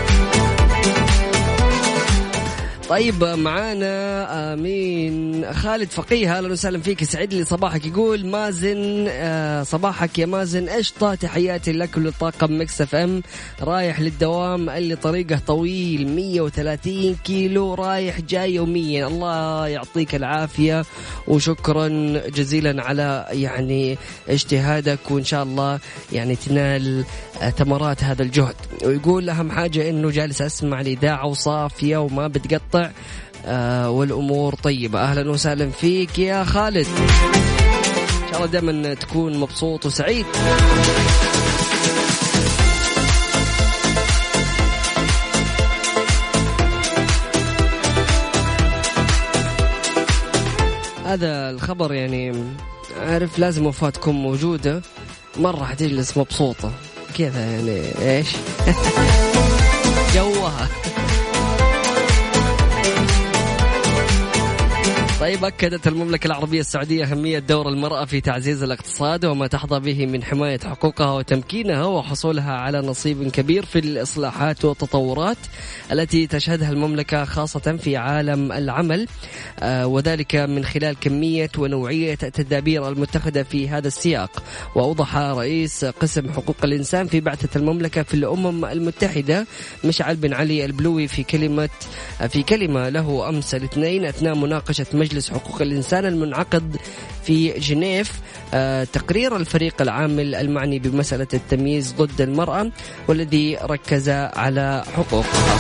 [2.90, 5.52] طيب معانا آمين.
[5.52, 7.02] خالد فقيه أهلا وسهلا فيك.
[7.02, 7.86] يسعد لي صباحك.
[7.86, 10.68] يقول مازن آه، صباحك يا مازن.
[10.68, 13.22] قشطه تحياتي لك ولطاقم Mix FM.
[13.62, 19.06] رايح للدوام اللي طريقه طويل 130 كيلو رايح جاي يوميا.
[19.06, 20.84] الله يعطيك العافية
[21.28, 21.88] وشكرا
[22.28, 23.98] جزيلا على يعني
[24.28, 25.78] اجتهادك وإن شاء الله
[26.12, 27.04] يعني تنال
[27.42, 28.54] آه، ثمرات هذا الجهد.
[28.84, 32.79] ويقول أهم حاجة إنه جالس أسمع الاذاعه وصافية وما بتقطع.
[33.46, 35.00] آه والأمور طيبة.
[35.00, 36.86] أهلا وسهلا فيك يا خالد.
[36.86, 40.26] إن شاء الله دائما تكون مبسوط وسعيد.
[51.06, 52.34] هذا الخبر يعني
[53.00, 54.82] عارف لازم وفاة تكون موجودة.
[55.36, 56.72] مرة حتجلس مبسوطة.
[57.18, 57.82] كذا يعني
[58.16, 58.28] إيش؟
[65.20, 70.24] طيب أكدت المملكة العربية السعودية أهمية دور المرأة في تعزيز الاقتصاد وما تحظى به من
[70.24, 75.36] حماية حقوقها وتمكينها وحصولها على نصيب كبير في الإصلاحات والتطورات
[75.92, 79.06] التي تشهدها المملكة خاصة في عالم العمل.
[79.58, 84.42] آه، وذلك من خلال كمية ونوعية التدابير المتخذة في هذا السياق.
[84.74, 89.46] وأوضح رئيس قسم حقوق الإنسان في بعثة المملكة في الأمم المتحدة
[89.84, 91.68] مشعل بن علي البلوي في كلمة
[92.28, 96.76] في كلمة له أمس الاثنين أثناء مناقشة مجلس حقوق الإنسان المنعقد
[97.24, 98.12] في جنيف
[98.54, 102.70] آه، تقرير الفريق العامل المعني بمسألة التمييز ضد المرأة
[103.08, 105.58] والذي ركز على حقوقها.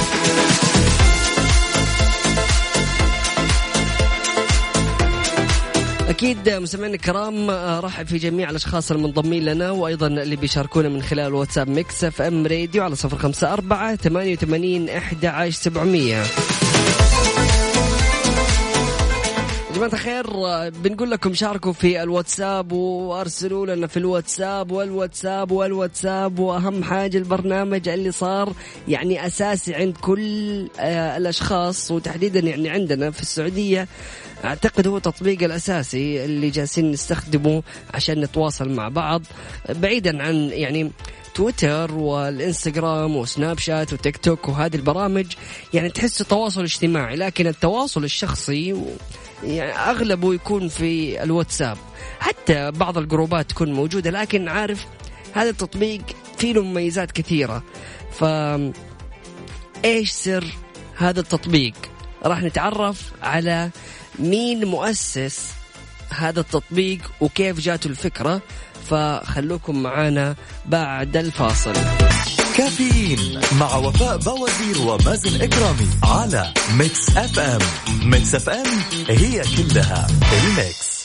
[6.10, 11.34] أكيد مستمعينا الكرام آه، رحب في جميع الأشخاص المنضمين لنا وأيضا اللي بيشاركونا من خلال
[11.34, 16.22] واتساب Mix FM راديو على صفر خمسة أربعة ثمانية وثمانين إحدى عشر سبعمئه
[19.80, 20.26] جماعة الخير
[20.70, 26.38] بنقول لكم شاركوا في الواتساب وأرسلوا لنا في الواتساب والواتساب والواتساب.
[26.38, 28.52] وأهم حاجة البرنامج اللي صار
[28.88, 33.88] يعني أساسي عند كل آه، الأشخاص وتحديدا يعني عندنا في السعودية.
[34.44, 37.62] أعتقد هو التطبيق الأساسي اللي جالسين نستخدمه
[37.94, 39.22] عشان نتواصل مع بعض.
[39.68, 40.90] بعيدا عن يعني
[41.34, 45.26] تويتر والإنستغرام وسناب شات وتيك توك وهذه البرامج
[45.74, 48.76] يعني تحس تواصل اجتماعي لكن التواصل الشخصي
[49.44, 51.76] يعني أغلبه يكون في الواتساب.
[52.20, 54.86] حتى بعض الجروبات تكون موجودة لكن عارف
[55.34, 56.02] هذا التطبيق
[56.38, 57.62] فيه له مميزات كثيرة.
[58.12, 58.24] ف
[59.84, 60.44] إيش سر
[60.96, 61.74] هذا التطبيق؟
[62.24, 63.70] راح نتعرف على
[64.18, 65.50] مين مؤسس
[66.10, 68.42] هذا التطبيق وكيف جاته الفكرة.
[68.90, 71.74] فخلوكم معانا بعد الفاصل.
[72.60, 77.58] كافيين مع وفاء بوازير ومازن إكرامي على ميكس أف أم.
[78.10, 78.66] ميكس أف أم
[79.08, 81.00] هي كلها ال Mix.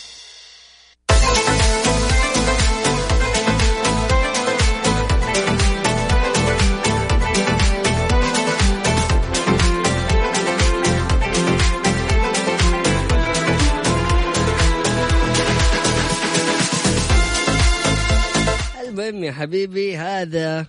[18.88, 20.66] المهم يا حبيبي هذا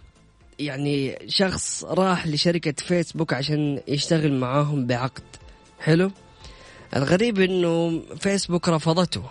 [0.59, 5.23] يعني شخص راح لشركة فيسبوك عشان يشتغل معاهم بعقد.
[5.81, 6.11] حلو؟
[6.97, 9.23] الغريب إنه فيسبوك رفضته.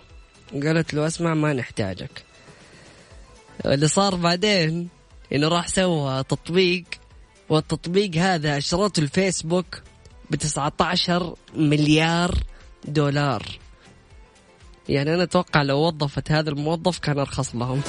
[0.53, 2.23] قالت له اسمع ما نحتاجك.
[3.65, 4.87] اللي صار بعدين
[5.33, 6.83] إنه راح سوى تطبيق
[7.49, 9.81] والتطبيق هذا اشترته الفيسبوك
[10.29, 12.35] ب 19 مليار
[12.85, 13.59] دولار.
[14.89, 17.81] يعني أنا أتوقع لو وظفت هذا الموظف كان أرخص لهم.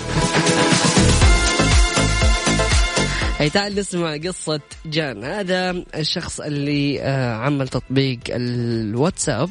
[3.38, 5.25] هي تعال نسمع قصة جان.
[5.25, 9.51] هذا الشخص اللي آه، عمل تطبيق الواتساب.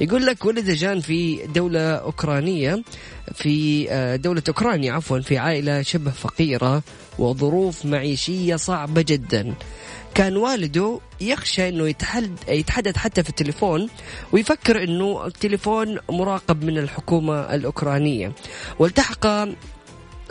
[0.00, 2.82] يقول لك ولد جان في دولة أوكرانية
[3.34, 6.82] في آه، دولة أوكرانيا عفوا في عائلة شبه فقيرة
[7.18, 9.54] وظروف معيشية صعبة جدا.
[10.14, 13.88] كان والده يخشى إنه يتحد يتحدث حتى في التليفون
[14.32, 18.32] ويفكر إنه التليفون مراقب من الحكومة الأوكرانية.
[18.78, 19.26] والتحق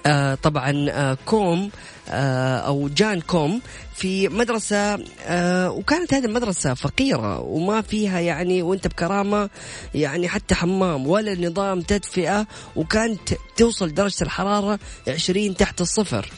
[0.06, 1.70] آه طبعا آه كوم
[2.10, 3.62] آه أو جان كوم
[3.96, 9.50] في مدرسة آه وكانت هذه المدرسة فقيرة وما فيها يعني وأنت بكرامة
[9.96, 16.30] يعني حتى حمام ولا نظام تدفئة وكانت توصل درجة الحرارة 20 تحت الصفر.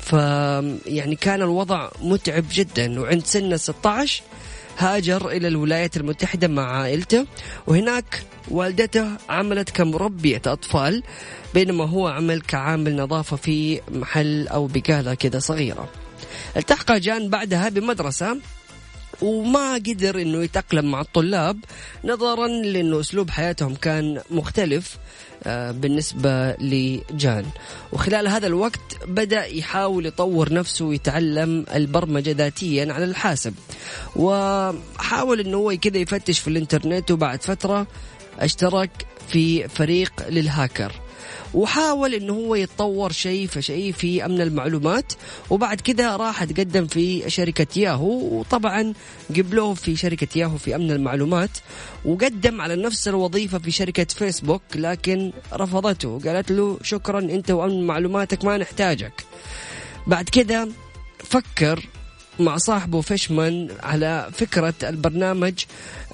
[0.00, 0.12] ف
[0.86, 3.00] يعني كان الوضع متعب جدا.
[3.00, 4.22] وعند سن 16
[4.78, 7.26] هاجر إلى الولايات المتحدة مع عائلته
[7.66, 11.02] وهناك والدته عملت كمربية أطفال
[11.54, 15.88] بينما هو عمل كعامل نظافة في محل أو بقالة كذا صغيرة.
[16.56, 18.36] التحق جان بعدها بمدرسة
[19.22, 21.58] وما قدر إنه يتأقلم مع الطلاب
[22.04, 24.98] نظرا لأنه أسلوب حياتهم كان مختلف
[25.44, 27.44] آه، بالنسبة لجان.
[27.92, 33.54] وخلال هذا الوقت بدأ يحاول يطور نفسه ويتعلم البرمجة ذاتيا على الحاسب.
[34.16, 37.86] وحاول إنه هو كذا يفتش في الإنترنت وبعد فترة
[38.38, 38.90] اشترك
[39.28, 40.92] في فريق للهاكر.
[41.54, 45.12] وحاول إنه هو يتطور شيء فشيء في أمن المعلومات
[45.50, 48.92] وبعد كذا راح تقدم في شركة ياهو وطبعا
[49.36, 51.50] قبلوه في شركة ياهو في أمن المعلومات
[52.04, 58.44] وقدم على نفس الوظيفة في شركة فيسبوك لكن رفضته قالت له شكرا أنت وأمن معلوماتك
[58.44, 59.24] ما نحتاجك.
[60.06, 60.68] بعد كذا
[61.18, 61.88] فكر
[62.38, 65.64] مع صاحبه فيشمان على فكرة البرنامج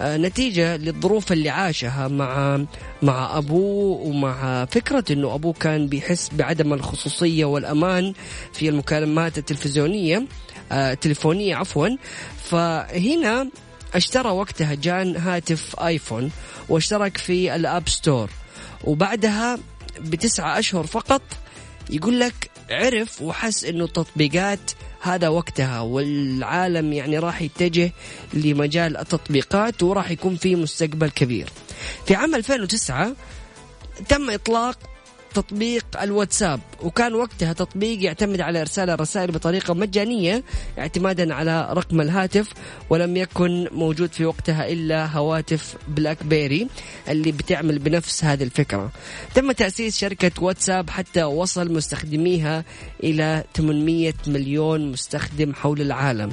[0.00, 2.60] آه، نتيجة للظروف اللي عاشها مع
[3.02, 8.12] مع أبوه ومع فكرة أنه أبوه كان بيحس بعدم الخصوصية والأمان
[8.52, 10.26] في المكالمات التلفزيونية
[10.72, 11.88] آه، التليفونية عفوا.
[12.44, 13.50] فهنا
[13.94, 16.30] اشترى وقتها جان هاتف آيفون
[16.68, 18.30] واشترك في الآب ستور.
[18.84, 19.58] وبعدها
[20.00, 21.22] بتسعة أشهر فقط
[21.90, 27.92] يقول لك عرف وحس إنه التطبيقات هذا وقتها والعالم يعني راح يتجه
[28.34, 31.48] لمجال التطبيقات وراح يكون في مستقبل كبير.
[32.06, 33.12] في عام 2009
[34.08, 34.78] تم إطلاق
[35.34, 40.42] تطبيق الواتساب وكان وقتها تطبيق يعتمد على إرسال الرسائل بطريقة مجانية
[40.78, 42.52] اعتمادا على رقم الهاتف
[42.90, 46.68] ولم يكن موجود في وقتها إلا هواتف بلاك بيري
[47.08, 48.90] اللي بتعمل بنفس هذه الفكرة.
[49.34, 52.64] تم تأسيس شركة واتساب حتى وصل مستخدميها
[53.02, 56.32] إلى 800 مليون مستخدم حول العالم.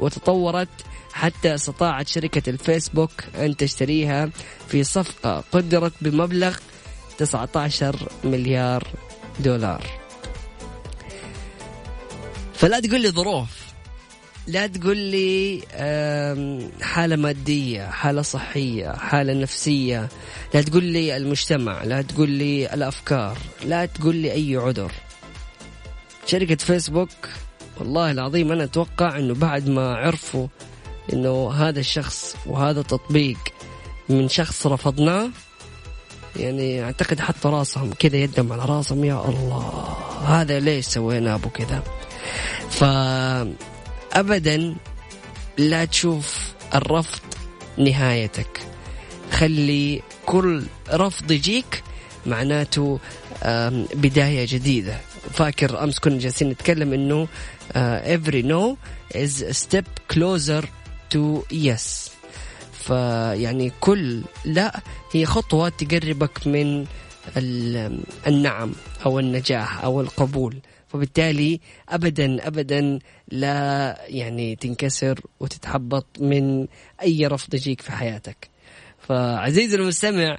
[0.00, 0.68] وتطورت
[1.12, 4.30] حتى استطاعت شركة الفيسبوك أن تشتريها
[4.68, 6.56] في صفقة قدرت بمبلغ
[7.18, 8.86] 19 مليار
[9.40, 9.86] دولار.
[12.54, 13.48] فلا تقول لي ظروف.
[14.46, 15.60] لا تقول لي
[16.82, 20.08] حالة مادية حالة صحية حالة نفسية.
[20.54, 24.92] لا تقول لي المجتمع لا تقول لي الأفكار لا تقول لي أي عذر.
[26.26, 27.28] شركة فيسبوك
[27.78, 30.46] والله العظيم أنا أتوقع أنه بعد ما عرفوا
[31.12, 33.38] أنه هذا الشخص وهذا التطبيق
[34.08, 35.30] من شخص رفضناه
[36.36, 39.96] يعني أعتقد حطوا راسهم كذا يدهم على راسهم يا الله.
[40.26, 41.82] هذا ليش سوينا أبو كذا؟
[42.70, 43.54] فابدا
[45.58, 47.20] لا تشوف الرفض
[47.78, 48.60] نهايتك.
[49.32, 50.62] خلي كل
[50.92, 51.82] رفض يجيك
[52.26, 52.98] معناته
[53.94, 55.00] بداية جديدة.
[55.32, 57.28] فاكر أمس كنا جالسين نتكلم إنه
[58.04, 58.76] every no
[59.14, 60.64] is a step closer
[61.10, 62.10] to yes.
[62.88, 64.80] فيعني كل لا
[65.12, 66.86] هي خطوة تقربك من
[68.26, 68.72] النعم
[69.06, 70.56] أو النجاح أو القبول
[70.88, 76.66] فبالتالي ابدا ابدا لا يعني تنكسر وتتحبط من
[77.02, 78.50] أي رفض يجيك في حياتك.
[78.98, 80.36] فعزيزي المستمع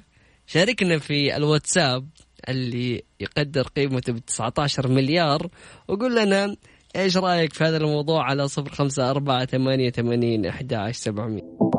[0.48, 2.08] شاركنا في الواتساب
[2.50, 5.50] اللي يقدر قيمته ب 19 مليار
[5.88, 6.56] وقول لنا
[6.96, 11.79] إيش رأيك في هذا الموضوع على 054 88 11700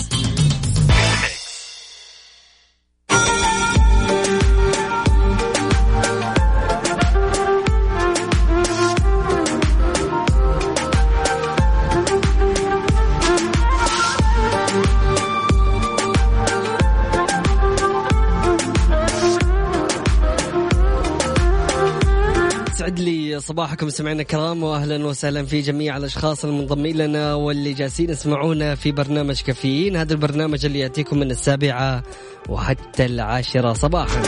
[23.51, 29.41] صباحكم سمعنا الكرام واهلا وسهلا في جميع الأشخاص المنضمين لنا واللي جالسين يسمعونا في برنامج
[29.41, 29.95] كافيين.
[29.95, 32.03] هذا البرنامج اللي يأتيكم من السابعة
[32.49, 34.21] وحتى العاشرة صباحا.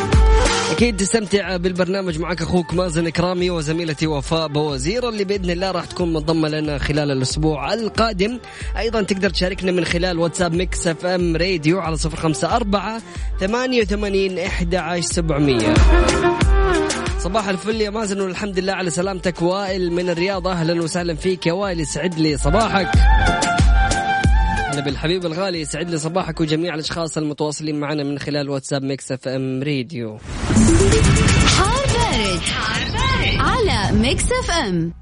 [0.71, 6.13] أكيد تستمتع بالبرنامج معك أخوك مازن إكرامي وزميلتي وفاء بوازير اللي بإذن الله راح تكون
[6.13, 8.39] منضمة لنا خلال الأسبوع القادم.
[8.77, 13.01] أيضا تقدر تشاركنا من خلال واتساب Mix FM راديو على 054
[13.39, 16.52] 88 11700
[17.23, 19.41] صباح الفل يا مازن والحمد لله على سلامتك.
[19.41, 22.97] وائل من الرياض أهلا وسهلا فيك يا وائل يسعد لي صباحك.
[24.71, 29.63] هلا بالحبيب الغالي يسعد لي صباحك وجميع الأشخاص المتواصلين معنا من خلال واتساب Mix FM
[31.93, 33.39] بارد, حار بارد.
[33.39, 34.93] على Mix FM.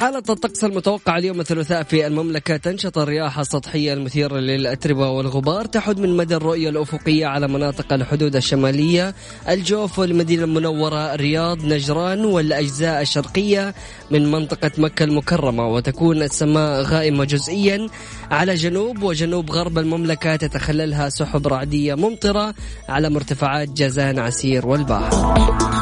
[0.00, 6.16] حالة الطقس المتوقع اليوم الثلاثاء في المملكة تنشط الرياح السطحية المثيرة للأتربة والغبار تحد من
[6.16, 9.14] مدى الرؤية الأفقية على مناطق الحدود الشمالية
[9.48, 13.74] الجوف والمدينة المنورة الرياض نجران والأجزاء الشرقية
[14.10, 17.86] من منطقة مكة المكرمة وتكون السماء غائمة جزئيا
[18.30, 22.54] على جنوب وجنوب غرب المملكة تتخللها سحب رعدية ممطرة
[22.88, 25.79] على مرتفعات جازان عسير والباحة.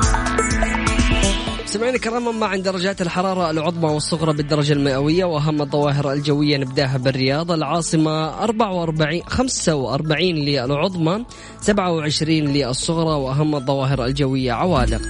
[1.79, 7.53] سمعنا الكرام عن درجات الحرارة العظمى والصغرى بالدرجة المئوية وأهم الظواهر الجوية نبداها بالرياض.
[7.53, 11.24] العاصمة 44 45 للعظمى
[11.61, 15.01] 27 للصغرى وأهم الظواهر الجوية عوالق.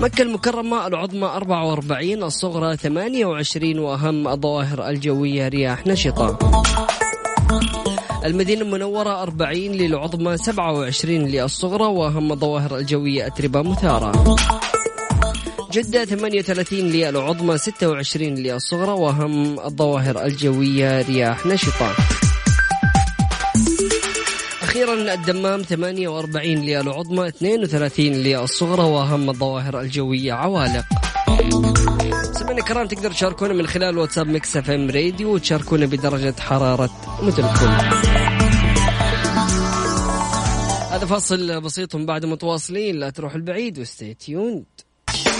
[0.00, 6.38] مكة المكرمة العظمى 44 الصغرى 28 وأهم الظواهر الجوية رياح نشطة.
[8.24, 14.36] المدينة المنورة 40 للعظمى 27 للصغرى وأهم الظواهر الجوية أتربة مثارة.
[15.72, 21.96] جدة 38 للعظمى 26 للصغرى وأهم الظواهر الجوية رياح نشطة.
[24.62, 30.84] أخيرا الدمام 48 للعظمى 32 للصغرى وأهم الظواهر الجوية عوالق.
[32.32, 36.90] سمعنا كرام تقدر تشاركونا من خلال واتساب Mix FM راديو وتشاركونا بدرجة حرارة
[37.22, 37.66] مدنكم
[40.90, 44.64] هذا فاصل بسيط بعد متواصلين لا تروح البعيد و stay tuned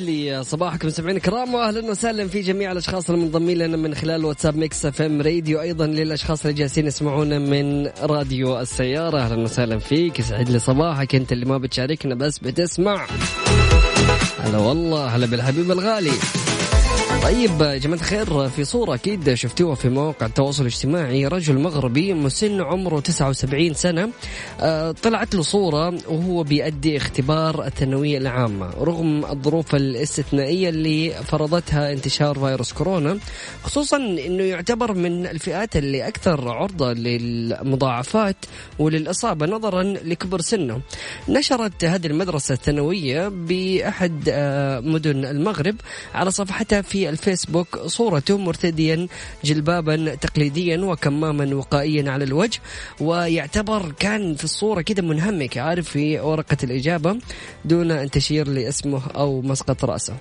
[0.00, 4.86] لي صباحكم مستمعين الكرام واهلا وسهلا في جميع الأشخاص المنضمين لنا من خلال واتساب Mix
[4.86, 9.18] FM راديو أيضا للأشخاص اللي جالسين يسمعونا من راديو السيارة.
[9.18, 13.06] أهلا وسهلا فيك يسعد لي صباحك أنت اللي ما بتشاركنا بس بتسمع.
[14.38, 16.12] هلا والله هلا بالحبيب الغالي.
[17.22, 21.26] طيب جماعة الخير في صورة أكيد شفتوها في مواقع التواصل الاجتماعي.
[21.26, 24.08] رجل مغربي مسن عمره 79 سنة
[24.60, 28.70] آه، طلعت له صورة وهو بيأدي اختبار الثانوية العامة.
[28.80, 33.18] رغم الظروف الاستثنائية اللي فرضتها انتشار فيروس كورونا
[33.62, 38.36] خصوصا أنه يعتبر من الفئات اللي أكثر عرضة للمضاعفات
[38.78, 40.80] وللإصابة نظرا لكبر سنه.
[41.28, 45.76] نشرت هذه المدرسة الثانوية بأحد آه، مدن المغرب
[46.14, 49.06] على صفحتها في الفيسبوك صورته مرتديا
[49.44, 52.60] جلبابا تقليديا وكماما وقائيا على الوجه.
[53.00, 57.18] ويعتبر كان في الصورة كده منهمك عارف في ورقة الإجابة
[57.64, 60.14] دون أن تشير لاسمه أو مسقط رأسه.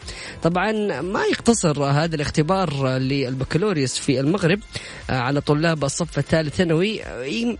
[0.43, 4.59] طبعا ما يقتصر هذا الاختبار للبكالوريوس في المغرب
[5.09, 7.01] على طلاب الصف الثالث ثانوي.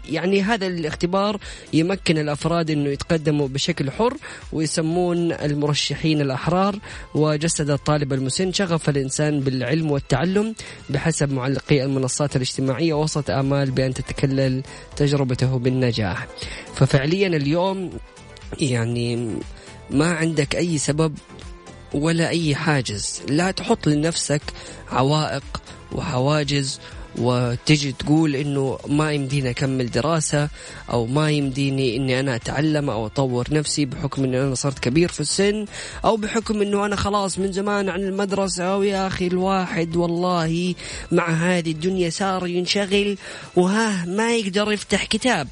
[0.10, 1.40] يعني هذا الاختبار
[1.74, 4.18] يمكن الأفراد أنه يتقدموا بشكل حر
[4.52, 6.80] ويسمون المرشحين الأحرار.
[7.16, 10.56] وجسد الطالب المسن شغف الإنسان بالعلم والتعلم
[10.90, 14.64] بحسب معلقي المنصات الاجتماعية وسط آمال بأن تتكلل
[14.96, 16.28] تجربته بالنجاح.
[16.76, 17.92] ففعليا اليوم
[18.60, 19.36] يعني
[19.90, 21.18] ما عندك أي سبب
[21.94, 23.22] ولا أي حاجز.
[23.30, 24.42] لا تحط لنفسك
[24.92, 25.44] عوائق
[25.92, 26.80] وحواجز
[27.20, 30.50] وتجي تقول إنه ما يمديني أكمل دراسة
[30.92, 35.20] أو ما يمديني إني أنا أتعلم أو أطور نفسي بحكم إني أنا صرت كبير في
[35.20, 35.66] السن
[36.06, 40.76] أو بحكم إنه أنا خلاص من زمان عن المدرسة ويا أخي الواحد والله
[41.12, 43.18] مع هذه الدنيا صار ينشغل
[43.56, 45.48] وها ما يقدر يفتح كتاب.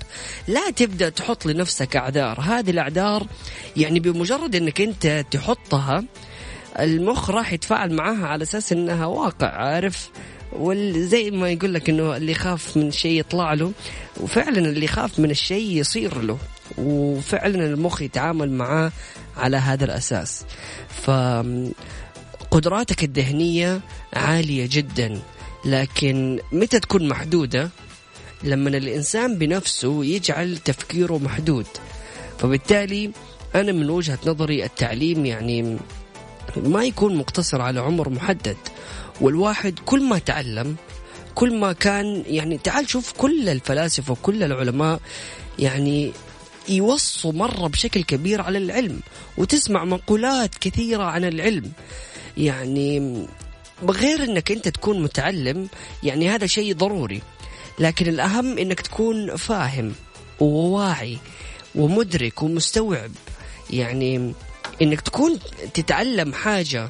[0.48, 2.40] لا تبدأ تحط لنفسك أعذار.
[2.40, 3.28] هذه الأعذار
[3.78, 6.04] يعني بمجرد إنك أنت تحطها
[6.80, 10.10] المخ راح يتفاعل معاها على أساس إنها واقع عارف؟
[10.60, 13.72] وزي ما يقول لك إنه اللي يخاف من شيء يطلع له
[14.22, 16.38] وفعلا اللي يخاف من الشيء يصير له
[16.78, 18.92] وفعلا المخ يتعامل معاه
[19.38, 20.46] على هذا الأساس.
[20.90, 21.12] ف
[22.52, 23.82] قدراتك الذهنية
[24.14, 25.20] عالية جدا
[25.66, 27.70] لكن متى تكون محدودة؟
[28.44, 31.66] لما الإنسان بنفسه يجعل تفكيره محدود.
[32.40, 33.12] فبالتالي
[33.56, 35.78] أنا من وجهة نظري التعليم يعني
[36.58, 38.58] ما يكون مقتصر على عمر محدد.
[39.22, 40.76] والواحد كل ما تعلم
[41.36, 45.00] كل ما كان يعني تعال شوف كل الفلاسفة وكل العلماء
[45.60, 46.12] يعني
[46.70, 49.00] يوصوا مرة بشكل كبير على العلم
[49.38, 51.72] وتسمع مقولات كثيرة عن العلم.
[52.38, 53.26] يعني
[53.84, 55.68] بغير إنك أنت تكون متعلم
[56.04, 57.22] يعني هذا شيء ضروري.
[57.80, 59.94] لكن الأهم إنك تكون فاهم
[60.40, 61.18] وواعي
[61.76, 63.12] ومدرك ومستوعب.
[63.70, 64.34] يعني
[64.82, 65.40] إنك تكون
[65.74, 66.90] تتعلم حاجة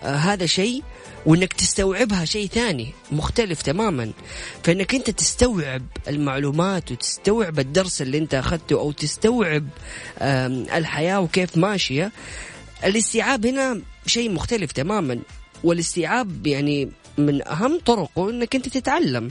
[0.00, 0.82] آه هذا شيء
[1.26, 4.12] وإنك تستوعبها شيء ثاني مختلف تماما.
[4.64, 9.68] فإنك أنت تستوعب المعلومات وتستوعب الدرس اللي أنت أخذته أو تستوعب
[10.22, 12.12] الحياة وكيف ماشية.
[12.84, 15.18] الاستيعاب هنا شيء مختلف تماما.
[15.64, 19.30] والاستيعاب يعني من أهم طرقه إنك أنت تتعلم.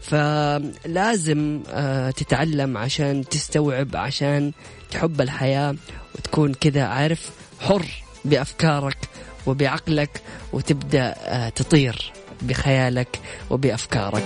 [0.00, 4.52] فلازم آه، تتعلم عشان تستوعب عشان
[4.90, 5.76] تحب الحياة
[6.14, 7.30] وتكون كذا عارف
[7.60, 7.86] حر
[8.24, 8.96] بأفكارك.
[9.46, 10.10] وبعقلك
[10.52, 13.18] وتبدأ آه، تطير بخيالك
[13.50, 14.24] وبأفكارك.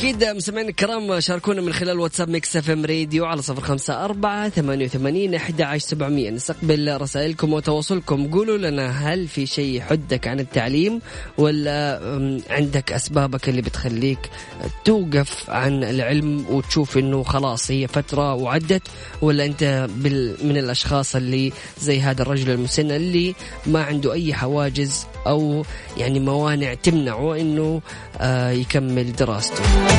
[0.00, 4.84] أكيد مستمعينا الكرام شاركونا من خلال واتساب Mix FM راديو على صفر خمسة أربعة ثمانية
[4.84, 6.30] وثمانين أحد عشر سبعمية.
[6.30, 8.30] نستقبل رسائلكم وتواصلكم.
[8.30, 11.00] قولوا لنا هل في شيء يحدك عن التعليم
[11.38, 12.00] ولا
[12.50, 14.18] عندك أسبابك اللي بتخليك
[14.84, 18.82] توقف عن العلم وتشوف إنه خلاص هي فترة وعدت
[19.22, 19.88] ولا أنت
[20.44, 23.34] من الأشخاص اللي زي هذا الرجل المسن اللي
[23.66, 25.64] ما عنده أي حواجز أو
[25.96, 27.80] يعني موانع تمنعه إنه
[28.20, 29.89] آه، يكمل دراسته.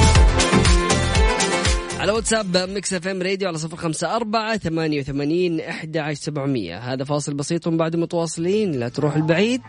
[2.00, 6.94] على واتساب Mix FM راديو على صفر خمسة أربعة ثمانية وثمانين إحدى عشر سبعمية.
[6.94, 8.72] هذا فاصل بسيط بعد متواصلين.
[8.72, 9.62] لا تروح البعيد.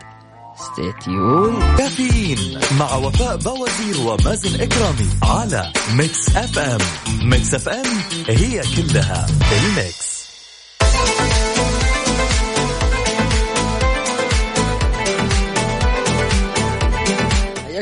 [0.55, 6.79] stay tuned كافيين مع وفاء بوازير ومازن إكرامي على Mix FM.
[7.29, 7.85] Mix FM
[8.27, 10.12] هي كلها ال Mix.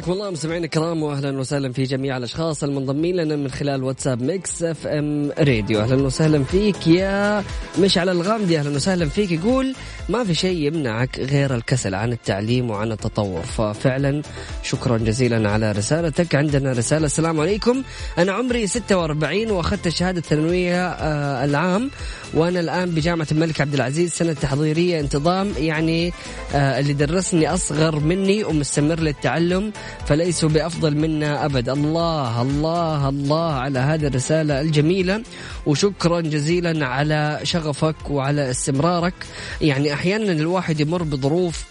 [0.01, 4.63] حياكم الله مستمعينا الكرام واهلا وسهلا في جميع الأشخاص المنضمين لنا من خلال واتساب Mix
[4.63, 5.79] FM راديو.
[5.79, 7.43] أهلا وسهلا فيك يا
[7.79, 9.31] مشعل الغامدي أهلا وسهلا فيك.
[9.31, 9.75] يقول
[10.09, 13.41] ما في شيء يمنعك غير الكسل عن التعليم وعن التطور.
[13.41, 14.21] ففعلا
[14.63, 16.35] شكرا جزيلا على رسالتك.
[16.35, 17.83] عندنا رسالة السلام عليكم.
[18.17, 21.89] أنا عمري 46 وأخذت شهاده الثانوية آه العام
[22.33, 24.11] وأنا الآن بجامعة الملك عبد العزيز.
[24.11, 26.13] سنة تحضيرية انتظام يعني
[26.53, 29.71] آه اللي درسني أصغر مني ومستمر للتعلم.
[30.07, 31.69] فليسوا بأفضل منا أبد.
[31.69, 35.23] الله الله الله على هذه الرسالة الجميلة.
[35.65, 39.13] وشكرا جزيلا على شغفك وعلى استمرارك.
[39.61, 41.65] يعني أحيانا الواحد يمر بظروف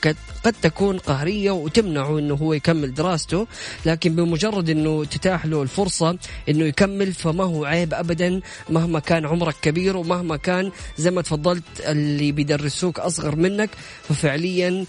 [0.44, 3.46] قد تكون قهرية وتمنعه إنه هو يكمل دراسته.
[3.86, 6.16] لكن بمجرد إنه تتاح له الفرصة
[6.48, 8.40] إنه يكمل فما هو عيب ابدا
[8.70, 13.70] مهما كان عمرك كبير ومهما كان زي ما تفضلت اللي بيدرسوك أصغر منك.
[14.08, 14.84] ففعليا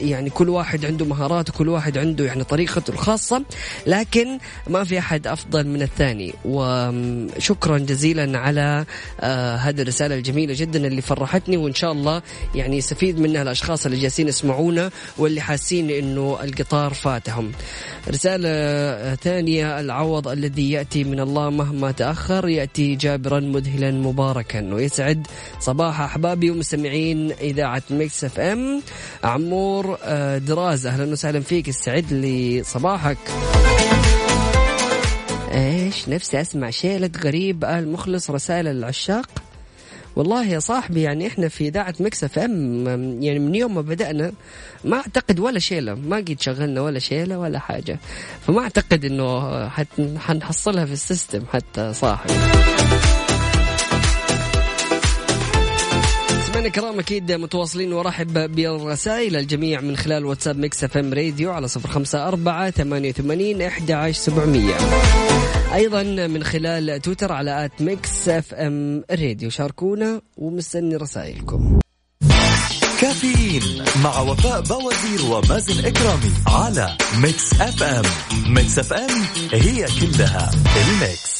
[0.00, 3.44] يعني كل واحد عنده مهارات وكل واحد عنده يعني طريقته الخاصة
[3.86, 6.34] لكن ما في أحد أفضل من الثاني.
[6.44, 8.84] وشكرا جزيلا على
[9.20, 12.22] آه، هذه الرسالة الجميلة جدا اللي فرحتني وإن شاء الله
[12.54, 17.52] يعني يستفيد منها الأشخاص اللي جالسين يسمعونا واللي حاسين إنه القطار فاتهم.
[18.08, 24.74] رسالة ثانية العوض الذي يأتي من الله مهما تأخر يأتي جابرا مذهلا مباركا.
[24.74, 25.26] ويسعد
[25.60, 28.82] صباح احبابي ومستمعين إذاعة Mix FM.
[29.24, 33.18] عمور آه، دراز أهلا وسهلا فيك السعد لي صباحك.
[35.54, 39.28] إيش نفسي أسمع شيلة غريب آل مخلص رسائل العشاق؟
[40.16, 42.86] والله يا صاحبي يعني إحنا في إذاعة Mix FM
[43.22, 44.32] يعني من يوم ما بدأنا
[44.84, 47.98] ما أعتقد ولا شيلة ما قد شغلنا ولا شيلة ولا حاجة.
[48.46, 49.68] فما أعتقد إنه
[50.18, 52.34] حنحصلها في ال system حتى صاحبي.
[56.54, 61.88] سمعنا كرام أكيد متواصلين وارحب بالرسائل الجميع من خلال واتساب Mix FM Radio على صفر
[61.88, 64.74] خمسة أربعة ثمانية وثمانين إحدى عشر سبعمية.
[65.74, 69.50] أيضا من خلال تويتر على at Mix FM Radio.
[69.50, 71.78] شاركونا ومستني رسائلكم.
[73.00, 78.04] كافيين مع وفاء بوازير ومازن إكرامي على Mix FM.
[78.54, 81.33] Mix FM هي كلها ال mix.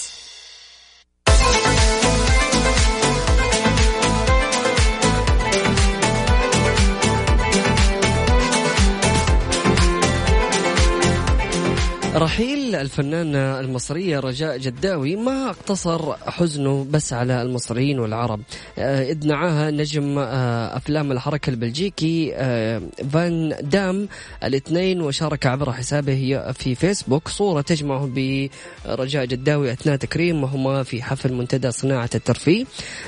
[12.14, 18.40] رحيل الفنانة المصرية رجاء جداوي ما اقتصر حزنه بس على المصريين والعرب.
[18.78, 24.08] آه، إذ نعاها نجم آه، أفلام الحركة البلجيكي آه، فان دام
[24.44, 31.70] الاثنين وشارك عبر حسابه في فيسبوك صورة تجمعه برجاء جداوي أثناء تكريمهما في حفل منتدى
[31.70, 32.64] صناعة الترفيه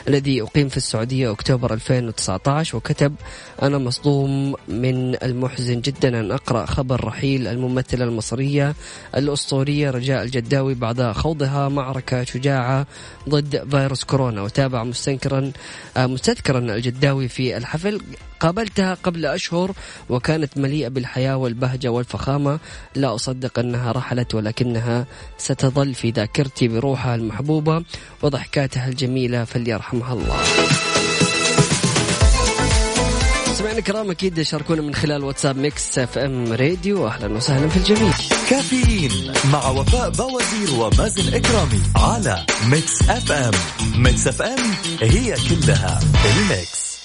[0.08, 3.14] الذي أقيم في السعودية أكتوبر 2019 وكتب
[3.62, 8.74] أنا مصدوم من المحزن جدا أن أقرأ خبر رحيل الممثلة المصرية
[9.16, 12.86] الأسطورية رجاء الجداوي بعد خوضها معركة شجاعة
[13.28, 15.52] ضد فيروس كورونا وتابع مستنكرا
[15.96, 18.00] آه، مستذكرا الجداوي في الحفل.
[18.40, 19.72] قابلتها قبل أشهر
[20.08, 22.58] وكانت مليئة بالحياة والبهجة والفخامة.
[22.94, 25.06] لا أصدق أنها رحلت ولكنها
[25.38, 27.84] ستظل في ذاكرتي بروحها المحبوبة
[28.22, 30.36] وضحكاتها الجميلة فليرحمها الله.
[33.76, 37.06] سمعنا الكرام أكيد شاركونا من خلال واتساب Mix FM Radio.
[37.06, 38.12] أهلا وسهلا في الجميع.
[38.50, 43.52] كافيين مع وفاء بوازير ومازن إكرامي على Mix FM.
[44.02, 46.96] Mix FM هي كلها ال mix.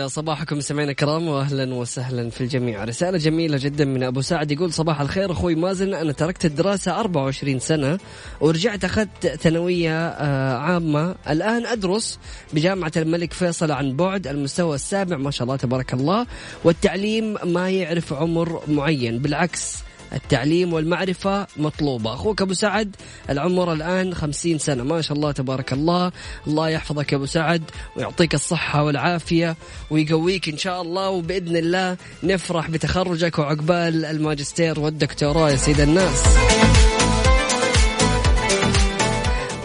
[0.00, 2.84] لي صباحكم سمعنا كرام واهلا وسهلا في الجميع.
[2.84, 7.58] رسالة جميلة جدا من أبو سعد يقول صباح الخير أخوي مازن أنا تركت الدراسة 24
[7.58, 7.98] سنة
[8.40, 11.14] ورجعت أخذت ثانوية آه، عامة.
[11.30, 12.18] الآن أدرس
[12.52, 16.26] بجامعة الملك فيصل عن بعد المستوى السابع ما شاء الله تبارك الله
[16.64, 19.18] والتعليم ما يعرف عمر معين.
[19.18, 22.14] بالعكس التعليم والمعرفة مطلوبة.
[22.14, 22.96] أخوك أبو سعد
[23.30, 24.84] العمر الآن خمسين سنة.
[24.84, 26.12] ما شاء الله تبارك الله.
[26.46, 27.62] الله يحفظك يا أبو سعد
[27.96, 29.56] ويعطيك الصحة والعافية
[29.90, 36.24] ويقويك إن شاء الله وبإذن الله نفرح بتخرجك وعقبال الماجستير والدكتوراه يا سيد الناس.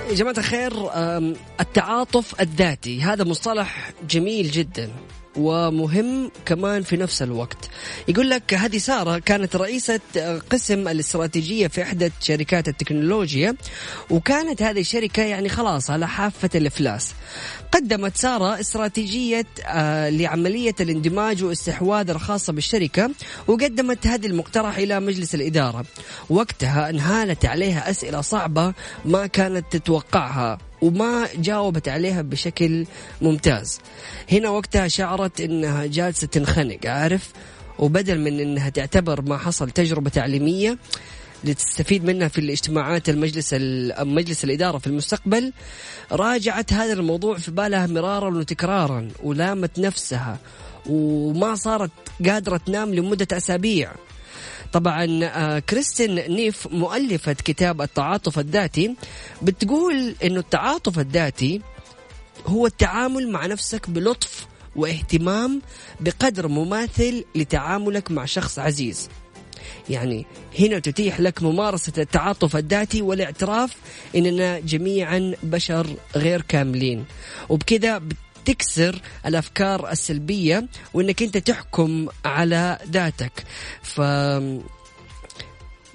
[0.09, 0.73] يا جماعة الخير
[1.59, 4.89] التعاطف الذاتي هذا مصطلح جميل جدا.
[5.37, 7.69] ومهم كمان في نفس الوقت.
[8.07, 9.99] يقول لك هذه سارة كانت رئيسة
[10.49, 13.55] قسم الاستراتيجية في إحدى شركات التكنولوجيا
[14.09, 17.13] وكانت هذه الشركة يعني خلاص على حافة الإفلاس.
[17.71, 23.11] قدمت سارة استراتيجية آه، لعملية الاندماج واستحواذ الخاصة بالشركة
[23.47, 25.85] وقدمت هذه المقترح إلى مجلس الإدارة.
[26.29, 28.73] وقتها انهالت عليها أسئلة صعبة
[29.05, 30.57] ما كانت تتوقعها.
[30.85, 32.85] وما جاوبت عليها بشكل
[33.21, 33.79] ممتاز.
[34.31, 37.31] هنا وقتها شعرت إنها جالسة تنخنق عارف؟
[37.79, 40.77] وبدل من إنها تعتبر ما حصل تجربة تعليمية
[41.43, 45.53] لتستفيد منها في الاجتماعات المجلس ال- مجلس الإدارة في المستقبل
[46.11, 50.37] راجعت هذا الموضوع في بالها مرارا وتكرارا ولامت نفسها
[50.89, 51.91] وما صارت
[52.25, 53.91] قادرة تنام لمدة أسابيع.
[54.75, 58.95] طبعا آه، كريستين نيف مؤلفة كتاب التعاطف الذاتي
[59.41, 61.61] بتقول إنه التعاطف الذاتي
[62.45, 65.61] هو التعامل مع نفسك بلطف واهتمام
[65.99, 69.09] بقدر مماثل لتعاملك مع شخص عزيز.
[69.89, 70.25] يعني
[70.59, 73.75] هنا تتيح لك ممارسة التعاطف الذاتي والاعتراف
[74.15, 77.05] إننا جميعا بشر غير كاملين.
[77.49, 78.01] وبكذا
[78.45, 83.43] تكسر الأفكار السلبية وإنك أنت تحكم على ذاتك.
[83.81, 84.01] ف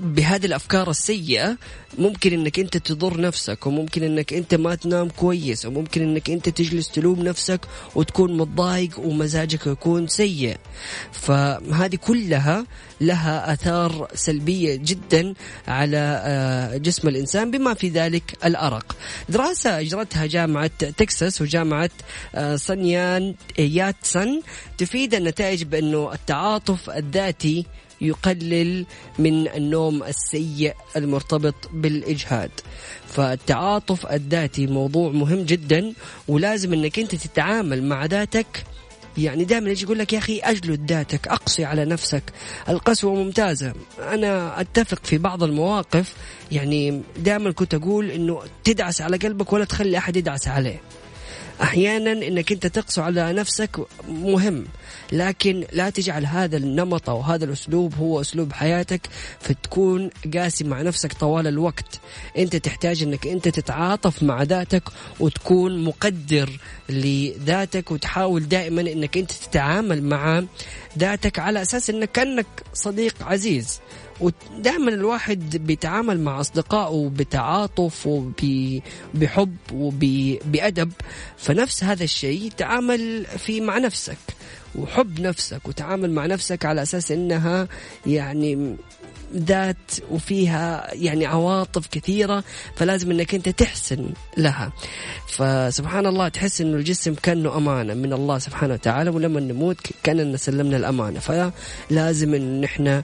[0.01, 1.57] بهذه الأفكار السيئة
[1.99, 6.89] ممكن إنك أنت تضر نفسك وممكن إنك أنت ما تنام كويس وممكن إنك أنت تجلس
[6.89, 7.61] تلوم نفسك
[7.95, 10.57] وتكون متضايق ومزاجك يكون سيء
[11.13, 12.67] فهذه كلها
[13.01, 15.35] لها آثار سلبية جدا
[15.69, 18.97] على آه، جسم الإنسان بما في ذلك الأرق.
[19.29, 21.91] دراسة أجرتها جامعة تكساس وجامعة
[22.35, 24.41] آه، سانيان ياتسن
[24.79, 27.67] تفيد النتائج بأنه التعاطف الذاتي
[28.01, 28.87] يقلل
[29.19, 32.51] من النوم السيء المرتبط بالإجهاد.
[33.07, 35.93] فالتعاطف الذاتي موضوع مهم جدا
[36.29, 38.65] ولازم إنك أنت تتعامل مع ذاتك.
[39.19, 42.23] يعني دائما يجي يقول لك يا أخي أجلد ذاتك اقسي على نفسك.
[42.69, 43.73] القسوة ممتازة.
[43.99, 46.15] أنا أتفق في بعض المواقف.
[46.53, 50.81] يعني دائما كنت أقول إنه تدعس على قلبك ولا تخلي أحد يدعس عليه.
[51.63, 53.71] أحيانا إنك أنت تقسو على نفسك
[54.09, 54.65] مهم.
[55.13, 59.01] لكن لا تجعل هذا النمط أو هذا الأسلوب هو أسلوب حياتك
[59.41, 62.01] فتكون قاسي مع نفسك طوال الوقت.
[62.39, 64.83] أنت تحتاج إنك أنت تتعاطف مع ذاتك
[65.21, 66.51] وتكون مقدر
[66.89, 70.43] لذاتك وتحاول دائما إنك أنت تتعامل مع
[70.99, 73.81] ذاتك على أساس إنك كأنك صديق عزيز.
[74.21, 80.93] ودائما الواحد بيتعامل مع أصدقائه بتعاطف وبحب وبادب
[81.37, 84.19] فنفس هذا الشيء تعامل في مع نفسك.
[84.75, 87.69] وحب نفسك وتعامل مع نفسك على أساس إنها
[88.07, 88.77] يعني
[89.35, 89.77] ذات
[90.11, 92.45] وفيها يعني عواطف كثيرة
[92.77, 94.07] فلازم إنك أنت تحسن
[94.37, 94.73] لها.
[95.27, 100.77] فسبحان الله تحس إنه الجسم كأنه أمانة من الله سبحانه وتعالى ولما نموت كأننا سلمنا
[100.77, 101.21] الأمانة.
[101.21, 103.03] فلازم إن نحن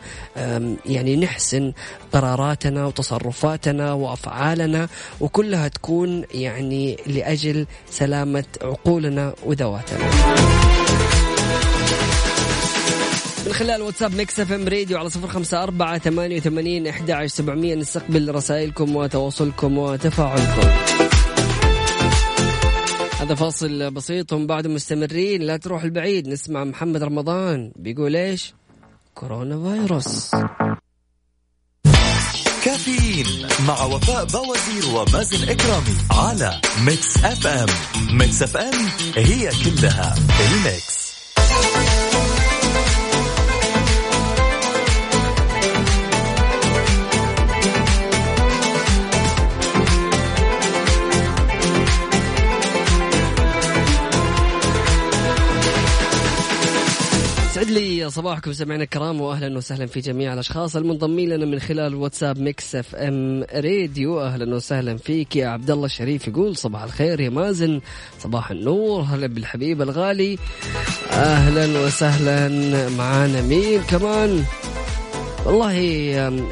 [0.87, 1.73] يعني نحسن
[2.12, 4.89] قراراتنا وتصرفاتنا وأفعالنا
[5.21, 10.66] وكلها تكون يعني لأجل سلامة عقولنا وذواتنا.
[13.47, 17.75] من خلال واتساب Mix FM Radio على صفر خمسة أربعة ثمانية وثمانين أحد عشر سبعمية
[17.75, 20.69] نستقبل رسائلكم وتواصلكم وتفاعلكم.
[23.21, 26.29] هذا فاصل بسيط ومن بعد مستمرين لا تروح البعيد.
[26.29, 28.55] نسمع محمد رمضان بيقول إيش؟
[29.15, 30.31] كورونا فيروس.
[32.65, 33.27] كافيين
[33.69, 37.69] مع وفاء بوازير ومازن إكرامي على Mix FM.
[38.19, 38.87] Mix FM
[39.17, 40.96] هي كلها ال mix.
[57.57, 62.39] يسعد لي صباحكم سمعنا الكرام واهلا وسهلا في جميع الأشخاص المنضمين لنا من خلال واتساب
[62.39, 64.21] Mix FM Radio.
[64.21, 67.81] أهلا وسهلا فيك يا عبد الله الشريف يقول صباح الخير يا مازن
[68.19, 70.39] صباح النور هلا بالحبيب الغالي.
[71.11, 72.49] أهلا وسهلا
[72.89, 74.45] معانا مين كمان؟
[75.47, 75.73] والله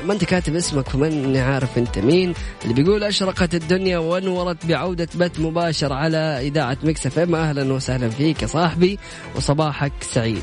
[0.06, 5.40] ما أنت كاتب اسمك فماني عارف أنت مين اللي بيقول أشرقت الدنيا وانورت بعودة بث
[5.40, 7.34] مباشر على إذاعة Mix FM.
[7.34, 8.98] أهلا وسهلا فيك يا صاحبي
[9.36, 10.42] وصباحك سعيد.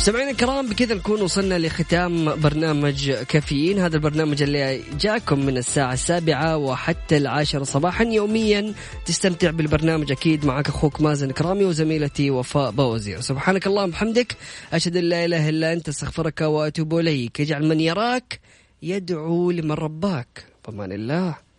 [0.00, 3.78] سمعين الكرام بكذا نكون وصلنا لختام برنامج كافيين.
[3.78, 8.74] هذا البرنامج اللي جاكم من الساعة السابعة وحتى العاشرة صباحا يوميا.
[9.06, 13.20] تستمتع بالبرنامج أكيد معك أخوك مازن كرامي وزميلتي وفاء بوزير.
[13.20, 14.36] سبحانك اللهم وبحمدك.
[14.72, 17.40] أشهد أن لا إله إلا أنت أستغفرك وأتوب إليك.
[17.40, 18.40] يجعل من يراك
[18.82, 20.44] يدعو لمن رباك.
[20.64, 21.49] فمان الله.